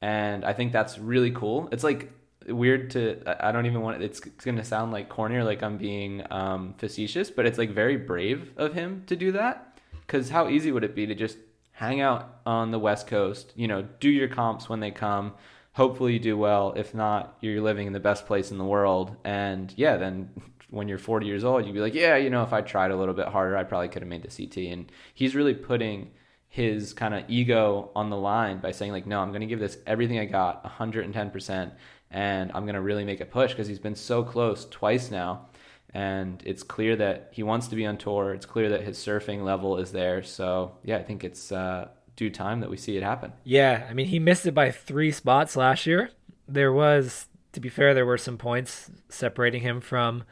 [0.00, 1.68] And I think that's really cool.
[1.72, 2.12] It's like
[2.48, 5.62] weird to i don't even want it's, it's going to sound like corny or like
[5.62, 10.30] i'm being um, facetious but it's like very brave of him to do that because
[10.30, 11.36] how easy would it be to just
[11.80, 15.32] hang out on the West Coast, you know, do your comps when they come.
[15.72, 16.74] Hopefully you do well.
[16.76, 19.16] If not, you're living in the best place in the world.
[19.24, 20.28] And yeah, then
[20.68, 22.96] when you're 40 years old, you'd be like, yeah, you know, if I tried a
[22.96, 24.58] little bit harder, I probably could have made the CT.
[24.70, 26.10] And he's really putting
[26.50, 29.60] his kind of ego on the line by saying like, no, I'm going to give
[29.60, 31.72] this everything I got, 110%,
[32.10, 35.46] and I'm going to really make a push because he's been so close twice now
[35.92, 38.32] and it's clear that he wants to be on tour.
[38.32, 40.22] It's clear that his surfing level is there.
[40.22, 43.32] So yeah, I think it's uh, due time that we see it happen.
[43.44, 46.10] Yeah, I mean he missed it by three spots last year.
[46.46, 50.24] There was, to be fair, there were some points separating him from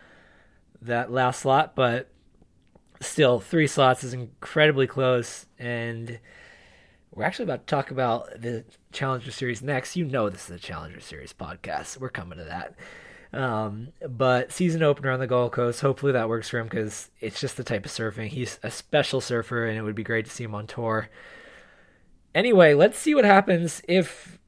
[0.82, 2.08] that last slot, but
[3.00, 5.46] still, three slots is incredibly close.
[5.58, 6.18] And
[7.12, 9.96] we're actually about to talk about the Challenger Series next.
[9.96, 11.98] You know, this is a Challenger Series podcast.
[11.98, 12.74] We're coming to that.
[13.32, 17.40] Um, but season opener on the Gold Coast, hopefully that works for him because it's
[17.40, 18.28] just the type of surfing.
[18.28, 21.10] He's a special surfer, and it would be great to see him on tour.
[22.34, 24.38] Anyway, let's see what happens if.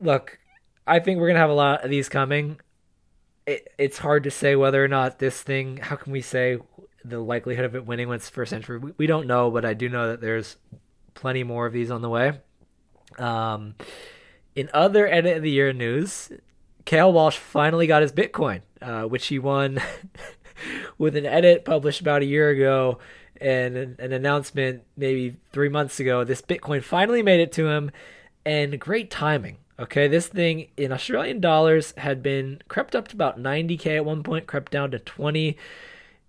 [0.00, 0.38] Look,
[0.86, 2.58] I think we're gonna have a lot of these coming.
[3.46, 5.76] It, it's hard to say whether or not this thing.
[5.78, 6.58] How can we say
[7.04, 8.78] the likelihood of it winning when it's first entry?
[8.78, 10.56] We, we don't know, but I do know that there's
[11.14, 12.40] plenty more of these on the way.
[13.18, 13.74] Um,
[14.54, 16.30] in other edit of the year news,
[16.86, 19.80] Kael Walsh finally got his Bitcoin, uh, which he won
[20.98, 22.98] with an edit published about a year ago
[23.40, 26.24] and an, an, announcement maybe three months ago.
[26.24, 27.90] This Bitcoin finally made it to him,
[28.44, 29.58] and great timing.
[29.78, 34.22] Okay, this thing in Australian dollars had been crept up to about 90k at one
[34.22, 35.56] point, crept down to 20.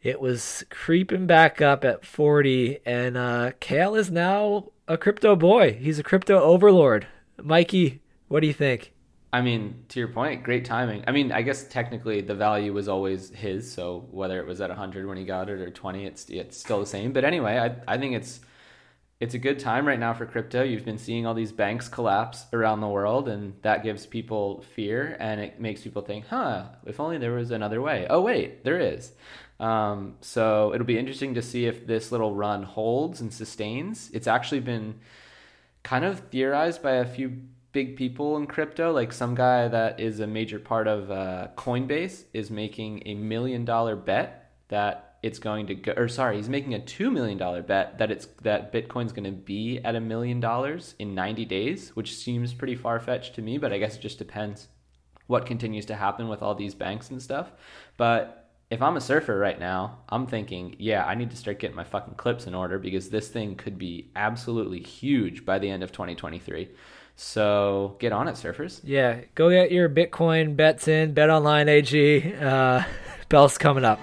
[0.04, 5.74] It was creeping back up at 40, and uh, Kael is now a crypto boy.
[5.74, 7.06] He's a crypto overlord.
[7.40, 8.94] Mikey, what do you think?
[9.32, 11.04] I mean, to your point, great timing.
[11.06, 14.70] I mean, I guess technically the value was always his, so whether it was at
[14.70, 17.14] 100 when he got it or 20, it's it's still the same.
[17.14, 18.42] But anyway, I I think it's
[19.22, 20.64] it's a good time right now for crypto.
[20.64, 25.16] You've been seeing all these banks collapse around the world, and that gives people fear,
[25.20, 28.80] and it makes people think, "Huh, if only there was another way." Oh wait, there
[28.80, 29.14] is.
[29.62, 34.10] Um, so it'll be interesting to see if this little run holds and sustains.
[34.12, 34.96] It's actually been
[35.84, 38.92] kind of theorized by a few big people in crypto.
[38.92, 43.64] Like some guy that is a major part of uh, Coinbase is making a million
[43.64, 45.94] dollar bet that it's going to go.
[45.96, 49.32] Or sorry, he's making a two million dollar bet that it's that Bitcoin's going to
[49.32, 53.60] be at a million dollars in 90 days, which seems pretty far fetched to me.
[53.60, 54.70] But I guess it just depends
[55.28, 57.52] what continues to happen with all these banks and stuff.
[57.96, 58.41] But
[58.72, 61.84] if I'm a surfer right now, I'm thinking, yeah, I need to start getting my
[61.84, 65.92] fucking clips in order because this thing could be absolutely huge by the end of
[65.92, 66.70] 2023.
[67.18, 68.80] So get on it, surfers.
[68.82, 71.14] Yeah, go get your Bitcoin bets in.
[71.14, 72.34] Bet online AG.
[72.34, 72.84] Uh,
[73.30, 74.00] bell's coming up.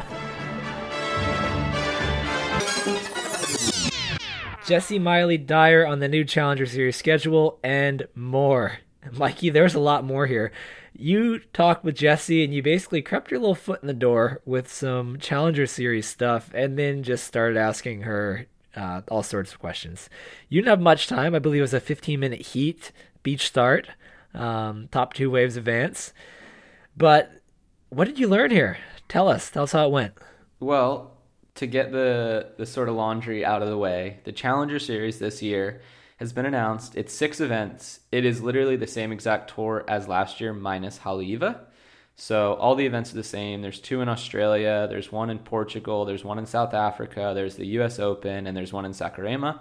[4.67, 8.81] Jessi Miley Dyer on the new Challenger Series schedule and more.
[9.13, 10.53] Mikey, there's a lot more here.
[11.01, 14.71] You talked with Jessi and you basically crept your little foot in the door with
[14.71, 20.11] some Challenger Series stuff and then just started asking her uh, all sorts of questions.
[20.49, 21.37] You didn't have much time.
[21.37, 22.91] I believe it was a 15 minute heat
[23.23, 23.89] beach start,
[24.35, 26.13] um, top two waves advance.
[26.97, 27.31] But
[27.91, 28.79] what did you learn here?
[29.09, 29.51] Tell us.
[29.53, 30.15] Tell us how it went.
[30.59, 31.17] Well,
[31.55, 35.43] to get the the sort of laundry out of the way, the Challenger Series this
[35.43, 35.81] year
[36.19, 36.97] has been announced.
[36.97, 38.01] It's six events.
[38.13, 41.61] It is literally the same exact tour as last year, minus Haleiwa.
[42.17, 43.63] So all the events are the same.
[43.63, 47.67] There's two in Australia, there's one in Portugal, there's one in South Africa, there's the
[47.79, 49.61] US Open, and there's one in Saquarema.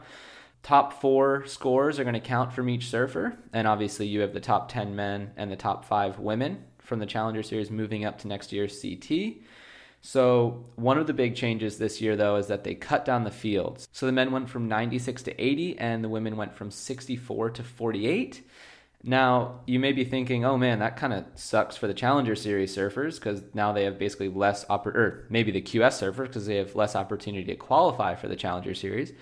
[0.64, 3.38] top four scores are going to count from each surfer.
[3.54, 7.06] And obviously, you have the top 10 men and the top five women from the
[7.06, 9.38] Challenger Series moving up to next year's CT.
[10.02, 13.32] So, one of the big changes this year, though, is that they cut down the
[13.32, 13.88] fields.
[13.92, 17.64] So, the men went from 96 to 80, and the women went from 64 to
[17.64, 18.44] 48.
[19.04, 22.76] Now, you may be thinking, oh man, that kind of sucks for the Challenger Series
[22.76, 26.58] surfers because now they have basically less, oppor- or maybe the QS surfers because they
[26.58, 29.14] have less opportunity to qualify for the Challenger Series.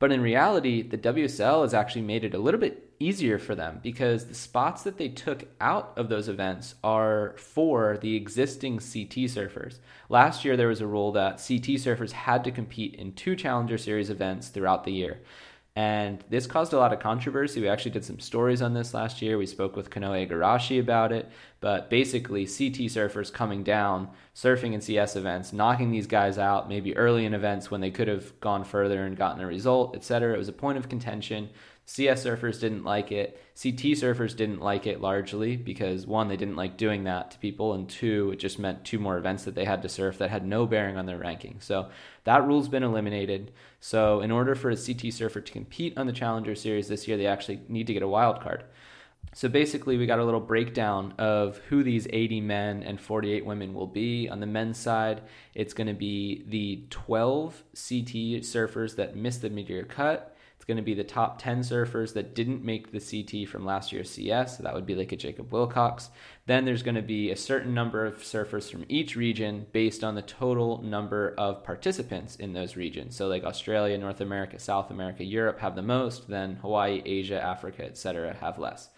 [0.00, 3.80] But in reality, the WSL has actually made it a little bit easier for them
[3.82, 9.28] because the spots that they took out of those events are for the existing CT
[9.28, 9.76] surfers.
[10.08, 13.76] Last year, there was a rule that CT surfers had to compete in two Challenger
[13.76, 15.20] Series events throughout the year.
[15.76, 17.60] And this caused a lot of controversy.
[17.60, 19.38] We actually did some stories on this last year.
[19.38, 21.30] We spoke with Kanoa Igarashi about it.
[21.60, 26.96] But basically, CT surfers coming down, surfing in CS events, knocking these guys out, maybe
[26.96, 30.34] early in events when they could have gone further and gotten a result, etc.
[30.34, 31.50] It was a point of contention.
[31.90, 33.42] CS surfers didn't like it.
[33.60, 37.74] CT surfers didn't like it largely because one, they didn't like doing that to people,
[37.74, 40.46] and two, it just meant two more events that they had to surf that had
[40.46, 41.56] no bearing on their ranking.
[41.58, 41.88] So
[42.22, 43.50] that rule's been eliminated.
[43.80, 47.16] So in order for a CT surfer to compete on the Challenger Series this year,
[47.16, 48.62] they actually need to get a wild card.
[49.34, 53.74] So basically, we got a little breakdown of who these 80 men and 48 women
[53.74, 54.28] will be.
[54.28, 55.22] On the men's side,
[55.54, 60.29] it's going to be the 12 CT surfers that missed the mid-year cut
[60.70, 64.08] going to be the top 10 surfers that didn't make the CT from last year's
[64.08, 64.56] CS.
[64.56, 66.10] So that would be like a Jacob Wilcox.
[66.46, 70.14] Then there's going to be a certain number of surfers from each region based on
[70.14, 73.16] the total number of participants in those regions.
[73.16, 77.84] So like Australia, North America, South America, Europe have the most, then Hawaii, Asia, Africa,
[77.84, 78.36] etc.
[78.40, 78.90] have less.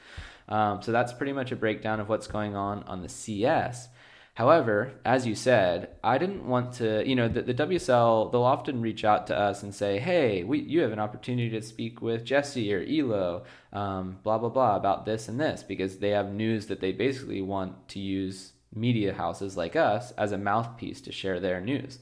[0.50, 3.88] Um, so that's pretty much a breakdown of what's going on on the CS.
[4.34, 8.80] However, as you said, I didn't want to, you know, the, the WSL, they'll often
[8.80, 12.24] reach out to us and say, hey, we, you have an opportunity to speak with
[12.24, 16.66] Jessi or Elo, um, blah, blah, blah, about this and this, because they have news
[16.66, 21.38] that they basically want to use media houses like us as a mouthpiece to share
[21.38, 21.98] their news.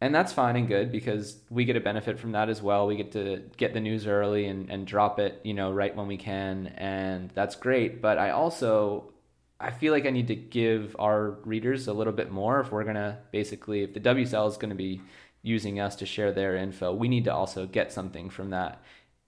[0.00, 2.86] And that's fine and good because we get a benefit from that as well.
[2.86, 6.06] We get to get the news early and, and drop it, you know, right when
[6.08, 6.68] we can.
[6.76, 8.00] And that's great.
[8.00, 9.12] But I also
[9.60, 12.84] I feel like I need to give our readers a little bit more if we're
[12.94, 15.00] to basically, if the WSL is to be
[15.42, 18.80] using us to share their info, we need to also get something from that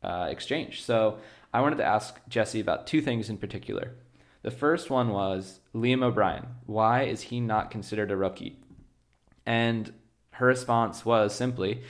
[0.03, 0.83] uh, exchange.
[0.85, 1.19] So
[1.53, 3.93] I wanted to ask Jessi about two things in particular.
[4.43, 6.47] The first one was Liam O'Brien.
[6.67, 8.59] Why is he not considered a rookie?
[9.45, 9.93] And
[10.33, 11.83] her response was simply,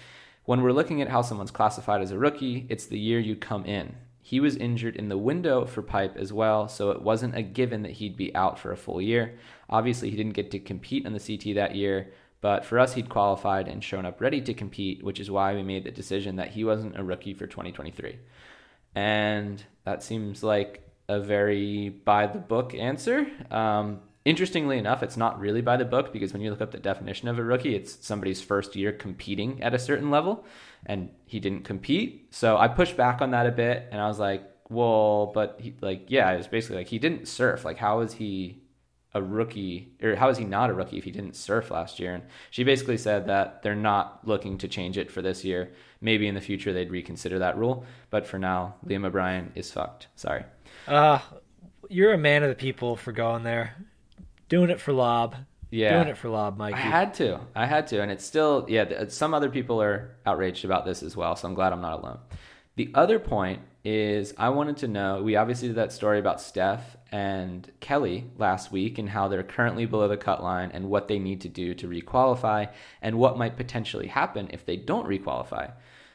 [0.44, 3.64] when we're looking at how someone's classified as a rookie, it's the year you come
[3.66, 3.94] in.
[4.30, 7.82] He was injured in the window for Pipe as well, so it wasn't a given
[7.82, 9.36] that he'd be out for a full year.
[9.68, 13.08] Obviously, he didn't get to compete on the CT that year, but for us, he'd
[13.08, 16.52] qualified and shown up ready to compete, which is why we made the decision that
[16.52, 18.20] he wasn't a rookie for 2023.
[18.94, 23.26] And that seems like a very by the book answer.
[23.50, 26.78] Um, interestingly enough, it's not really by the book because when you look up the
[26.78, 30.44] definition of a rookie, it's somebody's first year competing at a certain level
[30.86, 32.28] and he didn't compete.
[32.30, 35.74] So I pushed back on that a bit, and I was like, well, but he,
[35.80, 37.64] like, yeah, it was basically like he didn't surf.
[37.64, 38.62] Like, how is he
[39.12, 42.14] a rookie, or how is he not a rookie if he didn't surf last year?
[42.14, 45.72] And she basically said that they're not looking to change it for this year.
[46.00, 50.06] Maybe in the future they'd reconsider that rule, but for now, Liam O'Brien is fucked.
[50.14, 50.44] Sorry.
[50.86, 51.18] Uh,
[51.88, 53.74] you're a man of the people for going there,
[54.48, 55.34] doing it for lob
[55.70, 55.94] yeah.
[55.94, 56.74] doing it for lob, Mike.
[56.74, 57.40] I had to.
[57.54, 58.82] I had to, and it's still yeah.
[58.82, 62.00] Uh, some other people are outraged about this as well, so I'm glad I'm not
[62.00, 62.18] alone.
[62.76, 65.22] The other point is I wanted to know.
[65.22, 69.86] We obviously did that story about Steph and Kelly last week and how they're currently
[69.86, 72.70] below the cut line and what they need to do to requalify
[73.02, 75.72] and what might potentially happen if they don't requalify.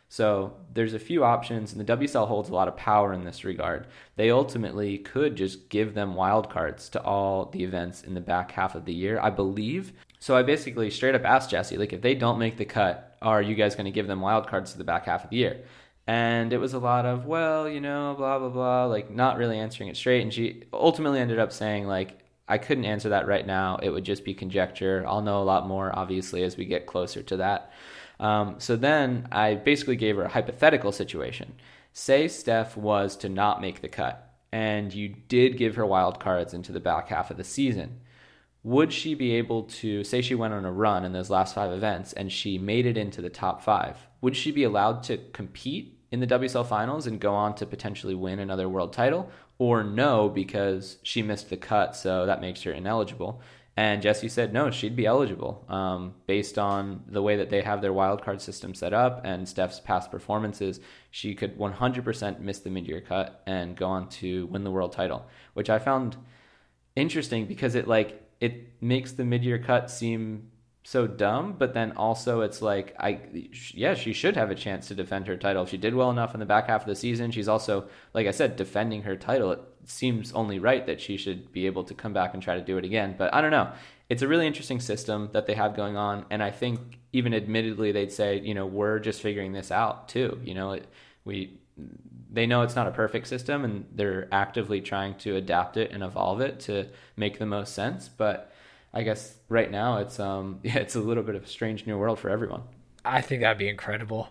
[0.08, 3.44] So there's a few options, and the WSL holds a lot of power in this
[3.44, 3.88] regard.
[4.16, 8.76] They ultimately could just give them wildcards to all the events in the back half
[8.76, 9.94] of the year, I believe.
[10.20, 13.42] So I basically straight up asked Jessi, like, if they don't make the cut, are
[13.42, 15.66] you guys going to give them wildcards to the back half of the year?
[16.08, 19.58] And it was a lot of, well, you know, blah, blah, blah, like not really
[19.58, 20.22] answering it straight.
[20.22, 23.80] And she ultimately ended up saying, like, I couldn't answer that right now.
[23.82, 25.04] It would just be conjecture.
[25.08, 27.72] I'll know a lot more, obviously, as we get closer to that.
[28.20, 31.56] Um, so then I basically gave her a hypothetical situation.
[31.94, 36.54] Say Steph was to not make the cut, and you did give her wild cards
[36.54, 38.00] into the back half of the season.
[38.64, 41.72] Would she be able to, say she went on a run in those last five
[41.72, 46.00] events and she made it into the top five, would she be allowed to compete
[46.12, 49.30] in the WSL finals and go on to potentially win another world title?
[49.58, 53.42] Or no, because she missed the cut, so that makes her ineligible?
[53.78, 57.82] And Jessi said no, she'd be eligible um, based on the way that they have
[57.82, 60.80] their wild card system set up and Steph's past performances.
[61.12, 64.94] She could 100% miss the mid year cut and go on to win the world
[64.94, 66.16] title, which I found
[66.96, 70.52] interesting because it like it makes the mid year cut seem
[70.88, 73.20] so dumb, but then also it's like I
[73.74, 75.64] yeah, she should have a chance to defend her title.
[75.64, 78.28] If she did well enough in the back half of the season, she's also like
[78.28, 79.52] I said defending her title.
[79.52, 82.62] It seems only right that she should be able to come back and try to
[82.62, 83.16] do it again.
[83.18, 83.72] But I don't know.
[84.10, 87.92] It's a really interesting system that they have going on and I think even admittedly
[87.92, 90.40] they'd say, you know, we're just figuring this out too.
[90.44, 90.88] You know, it,
[91.24, 91.58] we
[92.32, 96.04] they know it's not a perfect system and they're actively trying to adapt it and
[96.04, 98.52] evolve it to make the most sense, but
[98.96, 101.98] I guess right now it's um yeah it's a little bit of a strange new
[101.98, 102.64] world for everyone.
[103.04, 104.30] I think that'd be incredible.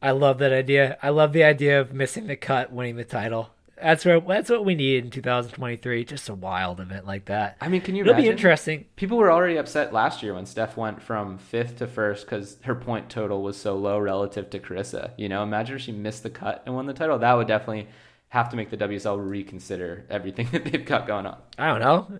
[0.00, 0.98] I love that idea.
[1.02, 3.50] I love the idea of missing the cut, winning the title.
[3.80, 6.04] That's what that's what we need in 2023.
[6.04, 7.56] Just a wild event like that.
[7.60, 8.02] I mean, can you?
[8.02, 8.28] It'll imagine?
[8.28, 8.84] be interesting.
[8.96, 12.74] People were already upset last year when Steph went from fifth to first because her
[12.74, 15.12] point total was so low relative to Carissa.
[15.16, 17.18] You know, imagine if she missed the cut and won the title.
[17.18, 17.88] That would definitely
[18.28, 21.38] have to make the WSL reconsider everything that they've got going on.
[21.58, 22.18] I don't know.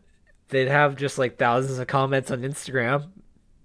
[0.48, 3.08] They'd have just like thousands of comments on Instagram.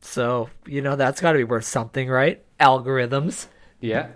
[0.01, 2.43] So, you know, that's got to be worth something, right?
[2.59, 3.47] Algorithms.
[3.82, 4.07] Yeah,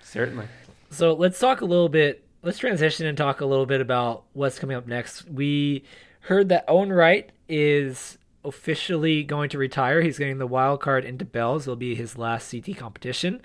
[0.00, 0.46] certainly.
[0.90, 2.24] So, let's talk a little bit.
[2.42, 5.28] Let's transition and talk a little bit about what's coming up next.
[5.28, 5.84] We
[6.20, 10.00] heard that Owen Wright is officially going to retire.
[10.00, 11.66] He's getting the wild card into Bells.
[11.66, 13.42] It'll be his last CT competition.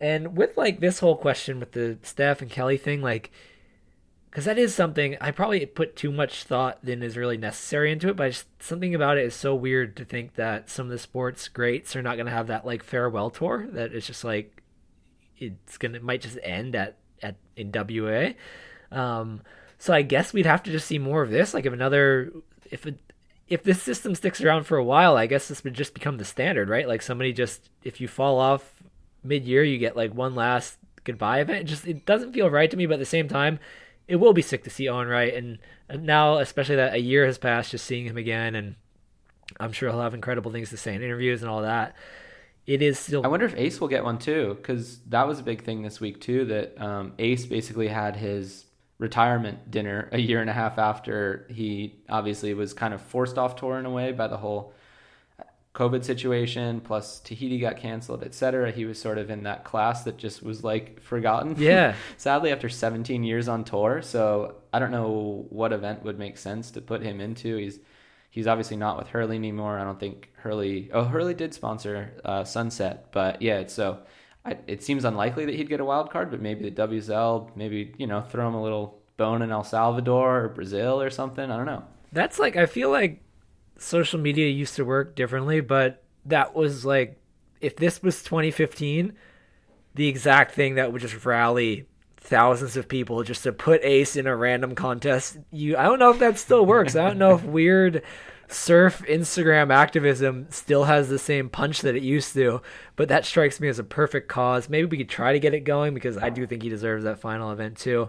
[0.00, 3.30] And with like this whole question with the Steph and Kelly thing, like,
[4.34, 8.08] because that is something I probably put too much thought than is really necessary into
[8.08, 8.16] it.
[8.16, 11.46] But just, something about it is so weird to think that some of the sports
[11.46, 13.68] greats are not going to have that like farewell tour.
[13.70, 14.60] That it's just like
[15.38, 18.30] it's gonna it might just end at at in WA.
[18.90, 19.42] Um,
[19.78, 21.54] so I guess we'd have to just see more of this.
[21.54, 22.32] Like if another
[22.72, 22.98] if it,
[23.46, 26.24] if this system sticks around for a while, I guess this would just become the
[26.24, 26.88] standard, right?
[26.88, 28.82] Like somebody just if you fall off
[29.22, 31.60] mid year, you get like one last goodbye event.
[31.60, 33.60] It just it doesn't feel right to me, but at the same time,
[34.06, 35.58] it will be sick to see Owen Wright, and,
[35.90, 38.74] now especially that a year has passed, just seeing him again, and
[39.60, 41.94] I'm sure he'll have incredible things to say in interviews and all that.
[42.66, 43.22] It is still.
[43.24, 46.00] I wonder if Ace will get one too, because that was a big thing this
[46.00, 46.46] week too.
[46.46, 48.64] That um, Ace basically had his
[48.98, 53.56] retirement dinner a year and a half after he obviously was kind of forced off
[53.56, 54.72] tour in a way by the whole
[55.74, 56.80] COVID situation.
[56.80, 58.70] Plus Tahiti got canceled, etc.
[58.70, 61.56] He was sort of in that class that just was like forgotten.
[61.64, 61.94] Yeah.
[62.16, 66.70] Sadly, after 17 years on tour, so I don't know what event would make sense
[66.72, 67.56] to put him into.
[67.56, 67.78] He's
[68.30, 69.78] he's obviously not with Hurley anymore.
[69.78, 70.90] I don't think Hurley.
[70.92, 74.00] Oh, Hurley did sponsor uh, Sunset, but yeah, it's so.
[74.44, 77.94] I, it seems unlikely that he'd get a wild card, but maybe the WSL, maybe
[77.96, 81.50] you know, throw him a little bone in El Salvador or Brazil or something.
[81.50, 81.84] I don't know.
[82.12, 83.23] That's like I feel like
[83.78, 87.18] social media used to work differently, but that was like
[87.60, 89.12] if this was 2015,
[89.94, 94.26] the exact thing that would just rally thousands of people just to put Ace in
[94.26, 95.38] a random contest.
[95.50, 96.96] You I don't know if that still works.
[96.96, 98.02] I don't know if weird
[98.48, 102.62] surf Instagram activism still has the same punch that it used to,
[102.96, 104.68] but that strikes me as a perfect cause.
[104.68, 107.20] Maybe we could try to get it going because I do think he deserves that
[107.20, 108.08] final event too.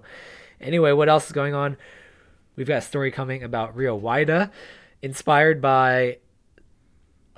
[0.62, 1.78] Anyway, what else is going on?
[2.56, 4.50] We've got a story coming about Rio Waida,
[5.06, 6.18] inspired by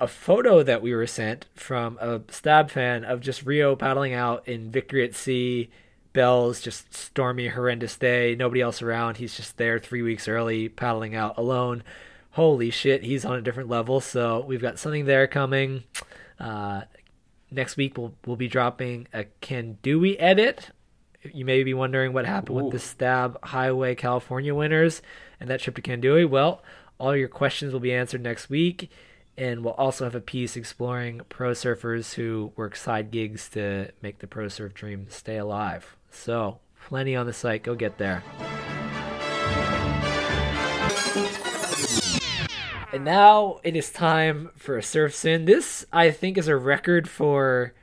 [0.00, 4.48] a photo that we were sent from a stab fan of just Rio paddling out
[4.48, 5.68] in Victory at Sea,
[6.14, 9.18] Bells, just stormy, horrendous day, nobody else around.
[9.18, 11.82] He's just there three weeks early, paddling out alone.
[12.30, 14.00] Holy shit, he's on a different level.
[14.00, 15.84] So we've got something there coming.
[16.40, 16.82] Uh,
[17.50, 20.70] next week we'll we'll be dropping a Kandui edit.
[21.22, 22.64] You may be wondering what happened Ooh.
[22.64, 25.02] with the Stab Highway California winners
[25.38, 26.26] and that trip to Kandui.
[26.26, 26.62] Well,
[26.98, 28.90] all your questions will be answered next week,
[29.36, 34.18] and we'll also have a piece exploring pro surfers who work side gigs to make
[34.18, 35.96] the pro surf dream stay alive.
[36.10, 37.62] So, plenty on the site.
[37.62, 38.24] Go get there.
[42.92, 45.44] And now it is time for a surf sin.
[45.44, 47.74] This, I think, is a record for.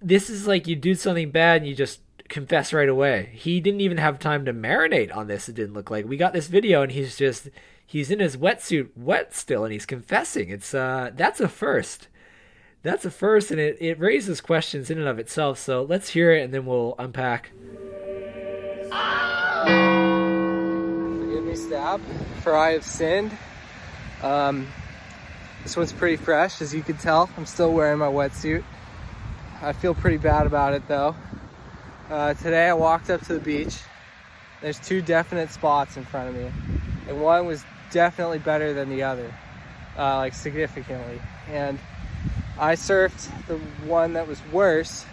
[0.00, 3.30] This is like you do something bad and you just confess right away.
[3.32, 6.06] He didn't even have time to marinate on this, it didn't look like.
[6.06, 7.50] We got this video and he's just.
[7.86, 10.50] He's in his wetsuit, wet still, and he's confessing.
[10.50, 12.08] It's uh, that's a first.
[12.82, 15.58] That's a first, and it, it raises questions in and of itself.
[15.58, 17.50] So let's hear it, and then we'll unpack.
[21.24, 22.00] Forgive me, Stab,
[22.42, 23.32] for I have sinned.
[24.22, 24.66] Um,
[25.62, 27.30] this one's pretty fresh, as you can tell.
[27.36, 28.64] I'm still wearing my wetsuit.
[29.62, 31.16] I feel pretty bad about it, though.
[32.10, 33.78] Uh, today I walked up to the beach.
[34.60, 36.50] There's two definite spots in front of me,
[37.08, 37.64] and one was
[37.94, 39.32] definitely better than the other,
[39.96, 41.22] uh, like significantly.
[41.48, 41.78] And
[42.58, 45.06] I surfed the one that was worse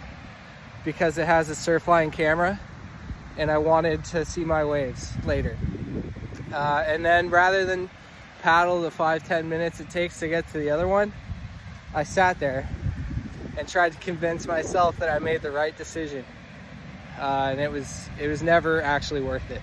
[0.84, 2.58] because it has a Surfline camera
[3.38, 5.56] and I wanted to see my waves later.
[6.52, 7.88] Uh, and then rather than
[8.42, 11.12] paddle the five ten minutes it takes to get to the other one,
[11.94, 12.68] I sat there
[13.56, 16.24] and tried to convince myself that I made the right decision.
[17.16, 19.62] Uh, and it was it was never actually worth it.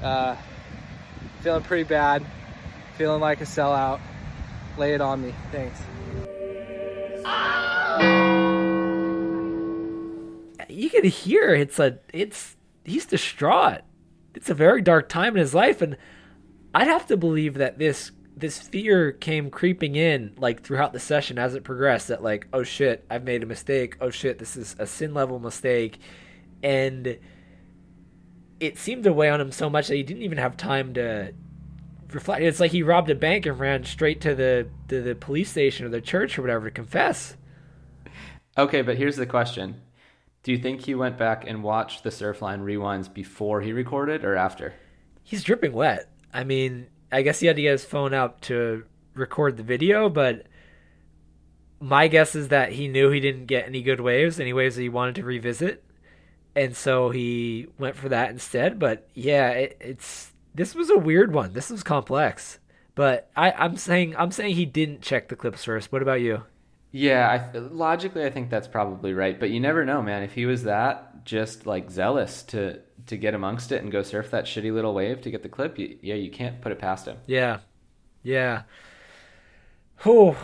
[0.00, 0.36] Uh,
[1.42, 2.24] feeling pretty bad,
[2.96, 4.00] feeling like a sellout.
[4.78, 5.34] Lay it on me.
[5.50, 5.80] Thanks.
[10.68, 13.82] You can hear it's a it's he's distraught.
[14.34, 15.96] It's a very dark time in his life, and
[16.74, 21.38] I'd have to believe that this this fear came creeping in like throughout the session
[21.38, 22.08] as it progressed.
[22.08, 23.96] That like, oh shit, I've made a mistake.
[24.00, 25.98] Oh shit, this is a sin level mistake,
[26.62, 27.18] and
[28.62, 31.32] it seemed to weigh on him so much that he didn't even have time to
[32.12, 32.42] reflect.
[32.42, 35.84] It's like he robbed a bank and ran straight to the to the police station
[35.84, 37.36] or the church or whatever to confess.
[38.56, 39.80] Okay, but here's the question.
[40.44, 44.36] Do you think he went back and watched the Surfline rewinds before he recorded or
[44.36, 44.74] after?
[45.24, 46.08] He's dripping wet.
[46.32, 48.84] I mean, I guess he had to get his phone out to
[49.14, 50.46] record the video, but
[51.80, 54.82] my guess is that he knew he didn't get any good waves, any waves that
[54.82, 55.84] he wanted to revisit,
[56.54, 58.78] and so he went for that instead.
[58.78, 61.52] But yeah, it, it's this was a weird one.
[61.52, 62.58] This was complex,
[62.94, 65.92] but I, I'm saying I'm saying he didn't check the clips first.
[65.92, 66.42] What about you?
[66.94, 69.40] Yeah, I, logically, I think that's probably right.
[69.40, 70.22] But you never know, man.
[70.22, 74.30] If he was that just like zealous to to get amongst it and go surf
[74.30, 77.06] that shitty little wave to get the clip, you, yeah, you can't put it past
[77.06, 77.16] him.
[77.26, 77.60] Yeah,
[78.22, 78.62] yeah.
[80.04, 80.36] Oh,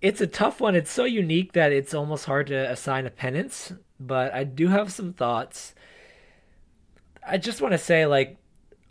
[0.00, 0.74] it's a tough one.
[0.74, 3.72] It's so unique that it's almost hard to assign a penance.
[4.00, 5.74] But I do have some thoughts.
[7.26, 8.38] I just want to say, like,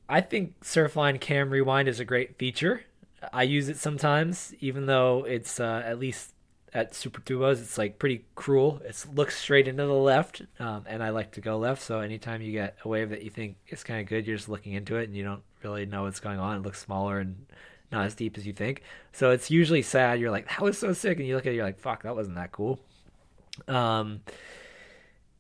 [0.08, 2.84] I think Surfline Cam Rewind is a great feature.
[3.34, 6.34] I use it sometimes, even though it's uh, at least
[6.74, 8.82] at Super Tubos, it's like pretty cruel.
[8.86, 11.82] It looks straight into the left, um, and I like to go left.
[11.82, 14.50] So anytime you get a wave that you think is kind of good, you're just
[14.50, 16.58] looking into it and you don't really know what's going on.
[16.58, 17.48] It looks smaller and
[17.92, 18.84] not as deep as you think.
[19.12, 20.20] So it's usually sad.
[20.20, 22.16] You're like, that was so sick, and you look at it, you're like, fuck, that
[22.16, 22.80] wasn't that cool.
[23.68, 24.22] Um,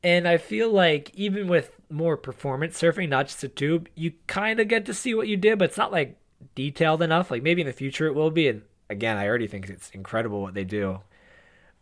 [0.04, 4.60] and I feel like even with more performance surfing, not just a tube, you kind
[4.60, 6.18] of get to see what you did, but it's not like
[6.56, 7.32] detailed enough.
[7.32, 8.48] Like maybe in the future it will be.
[8.48, 11.02] And again, I already think it's incredible what they do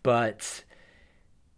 [0.08, 0.64] but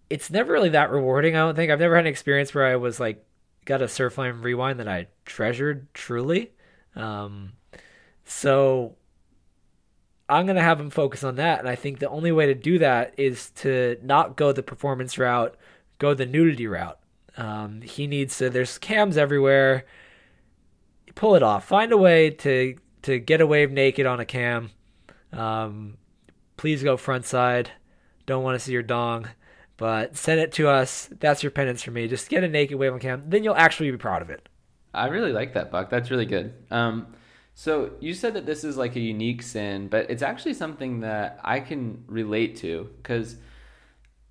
[0.10, 1.36] it's never really that rewarding.
[1.36, 3.24] I don't think I've never had an experience where I was like
[3.66, 6.52] got a Surfline rewind that I treasured truly.
[6.96, 7.52] Um,
[8.26, 8.96] so
[10.28, 12.80] I'm gonna have him focus on that, and I think the only way to do
[12.80, 15.56] that is to not go the performance route,
[16.00, 16.98] go the nudity route.
[17.38, 18.50] Um, he needs to.
[18.50, 19.86] There's cams everywhere.
[21.16, 21.66] Pull it off.
[21.66, 24.72] Find a way to to get a wave naked on a cam.
[25.32, 25.98] Um,
[26.58, 27.72] please go front side.
[28.26, 29.28] Don't want to see your dong,
[29.78, 31.10] but send it to us.
[31.20, 32.08] That's your penance for me.
[32.08, 33.24] Just get a naked wave on cam.
[33.28, 34.50] Then you'll actually be proud of it.
[34.94, 35.90] I really like that, Buck.
[35.90, 36.54] That's really good.
[36.72, 37.16] Um,
[37.54, 41.40] so you said that this is like a unique sin, but it's actually something that
[41.44, 43.36] I can relate to because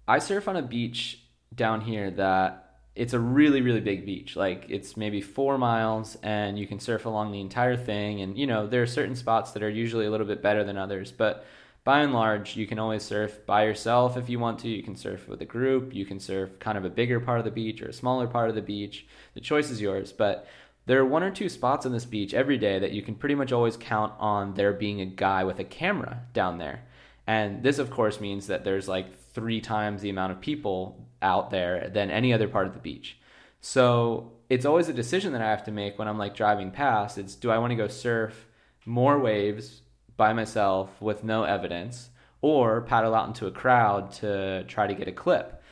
[0.06, 1.27] I surf on a beach
[1.58, 6.58] down here that it's a really really big beach like it's maybe four miles and
[6.58, 9.62] you can surf along the entire thing and you know there are certain spots that
[9.62, 11.44] are usually a little bit better than others but
[11.88, 14.68] by and large, you can always surf by yourself if you want to.
[14.68, 15.94] You can surf with a group.
[15.94, 18.50] You can surf kind of a bigger part of the beach or a smaller part
[18.50, 19.06] of the beach.
[19.32, 20.12] The choice is yours.
[20.12, 20.46] But
[20.84, 23.34] there are one or two spots on this beach every day that you can pretty
[23.34, 26.82] much always count on there being a guy with a camera down there.
[27.26, 29.06] And this, of course, means that there's like
[29.38, 33.18] three times the amount of people out there than any other part of the beach.
[33.60, 37.18] So it's always a decision that I have to make when I'm like driving past.
[37.18, 38.46] It's do I want to go surf
[38.84, 39.82] more waves
[40.16, 42.10] by myself with no evidence
[42.40, 45.62] or paddle out into a crowd to try to get a clip.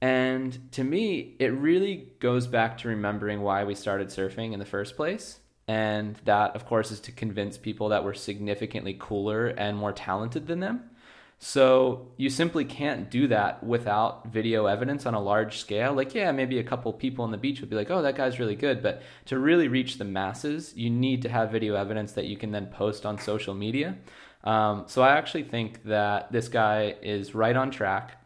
[0.00, 4.64] And to me, it really goes back to remembering why we started surfing in the
[4.64, 5.40] first place.
[5.66, 10.46] And that, of course, is to convince people that we're significantly cooler and more talented
[10.46, 10.90] than them.
[11.38, 15.92] So you simply can't do that without video evidence on a large scale.
[15.92, 18.38] Like, yeah, maybe a couple people on the beach would be like, oh, that guy's
[18.38, 18.82] really good.
[18.82, 22.52] But to really reach the masses, you need to have video evidence that you can
[22.52, 23.98] then post on social media.
[24.44, 28.22] Um, so I actually think that this guy is right on track.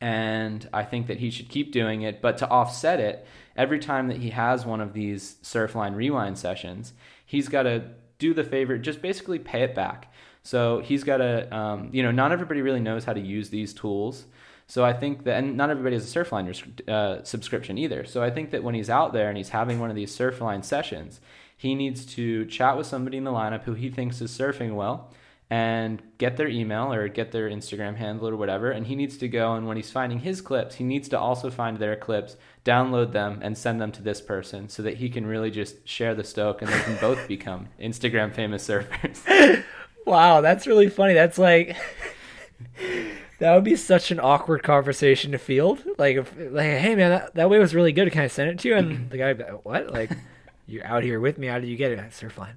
[0.00, 2.22] And I think that he should keep doing it.
[2.22, 3.26] But to offset it,
[3.56, 6.94] every time that he has one of these Surfline rewind sessions,
[7.26, 10.12] he's got to do the favor, just basically pay it back
[10.48, 13.74] so he's got a, um, you know, not everybody really knows how to use these
[13.74, 14.24] tools.
[14.66, 18.06] So I think that, and not everybody has a Surfline uh, subscription either.
[18.06, 20.64] So I think that when he's out there and he's having one of these Surfline
[20.64, 21.20] sessions,
[21.54, 25.12] He needs to chat with somebody in the lineup who he thinks is surfing well
[25.50, 28.70] and get their email or get their Instagram handle or whatever.
[28.70, 31.50] And he needs to go and when he's finding his clips, he needs to also
[31.50, 35.26] find their clips, download them, and send them to this person so that he can
[35.26, 39.62] really just share the stoke and they can both become Instagram famous surfers.
[40.08, 41.14] Wow, that's really funny.
[41.14, 41.76] That's like
[43.38, 45.84] that would be such an awkward conversation to field.
[45.96, 48.10] Like, if, like, hey man, that, that way was really good.
[48.10, 48.76] Can I send it to you?
[48.76, 49.90] And the guy, would be like, what?
[49.90, 50.10] Like,
[50.66, 51.46] you're out here with me.
[51.46, 51.98] How did you get it?
[52.10, 52.56] Surfline.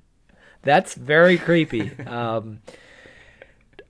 [0.64, 1.92] That's very creepy.
[2.06, 2.62] Um,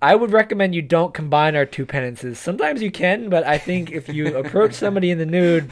[0.01, 2.39] I would recommend you don't combine our two penances.
[2.39, 5.72] Sometimes you can, but I think if you approach somebody in the nude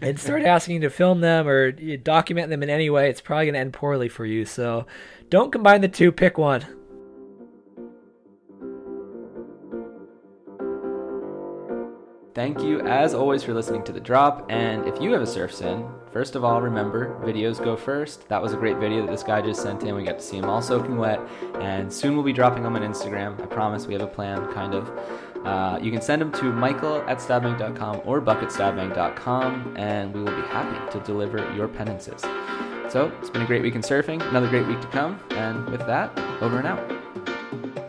[0.00, 3.54] and start asking to film them or document them in any way, it's probably going
[3.54, 4.44] to end poorly for you.
[4.44, 4.86] So
[5.28, 6.12] don't combine the two.
[6.12, 6.64] Pick one.
[12.34, 14.46] Thank you, as always, for listening to The Drop.
[14.50, 18.26] And if you have a surf sin, first of all, remember videos go first.
[18.30, 19.94] That was a great video that this guy just sent in.
[19.94, 21.20] We got to see him all soaking wet.
[21.60, 23.38] And soon we'll be dropping them on Instagram.
[23.38, 24.90] I promise we have a plan, kind of.
[25.44, 30.48] Uh, you can send them to michael at stabmag.com or bucketstabbank.com, and we will be
[30.48, 32.22] happy to deliver your penances.
[32.88, 35.20] So it's been a great week in surfing, another great week to come.
[35.30, 37.81] And with that, over and out.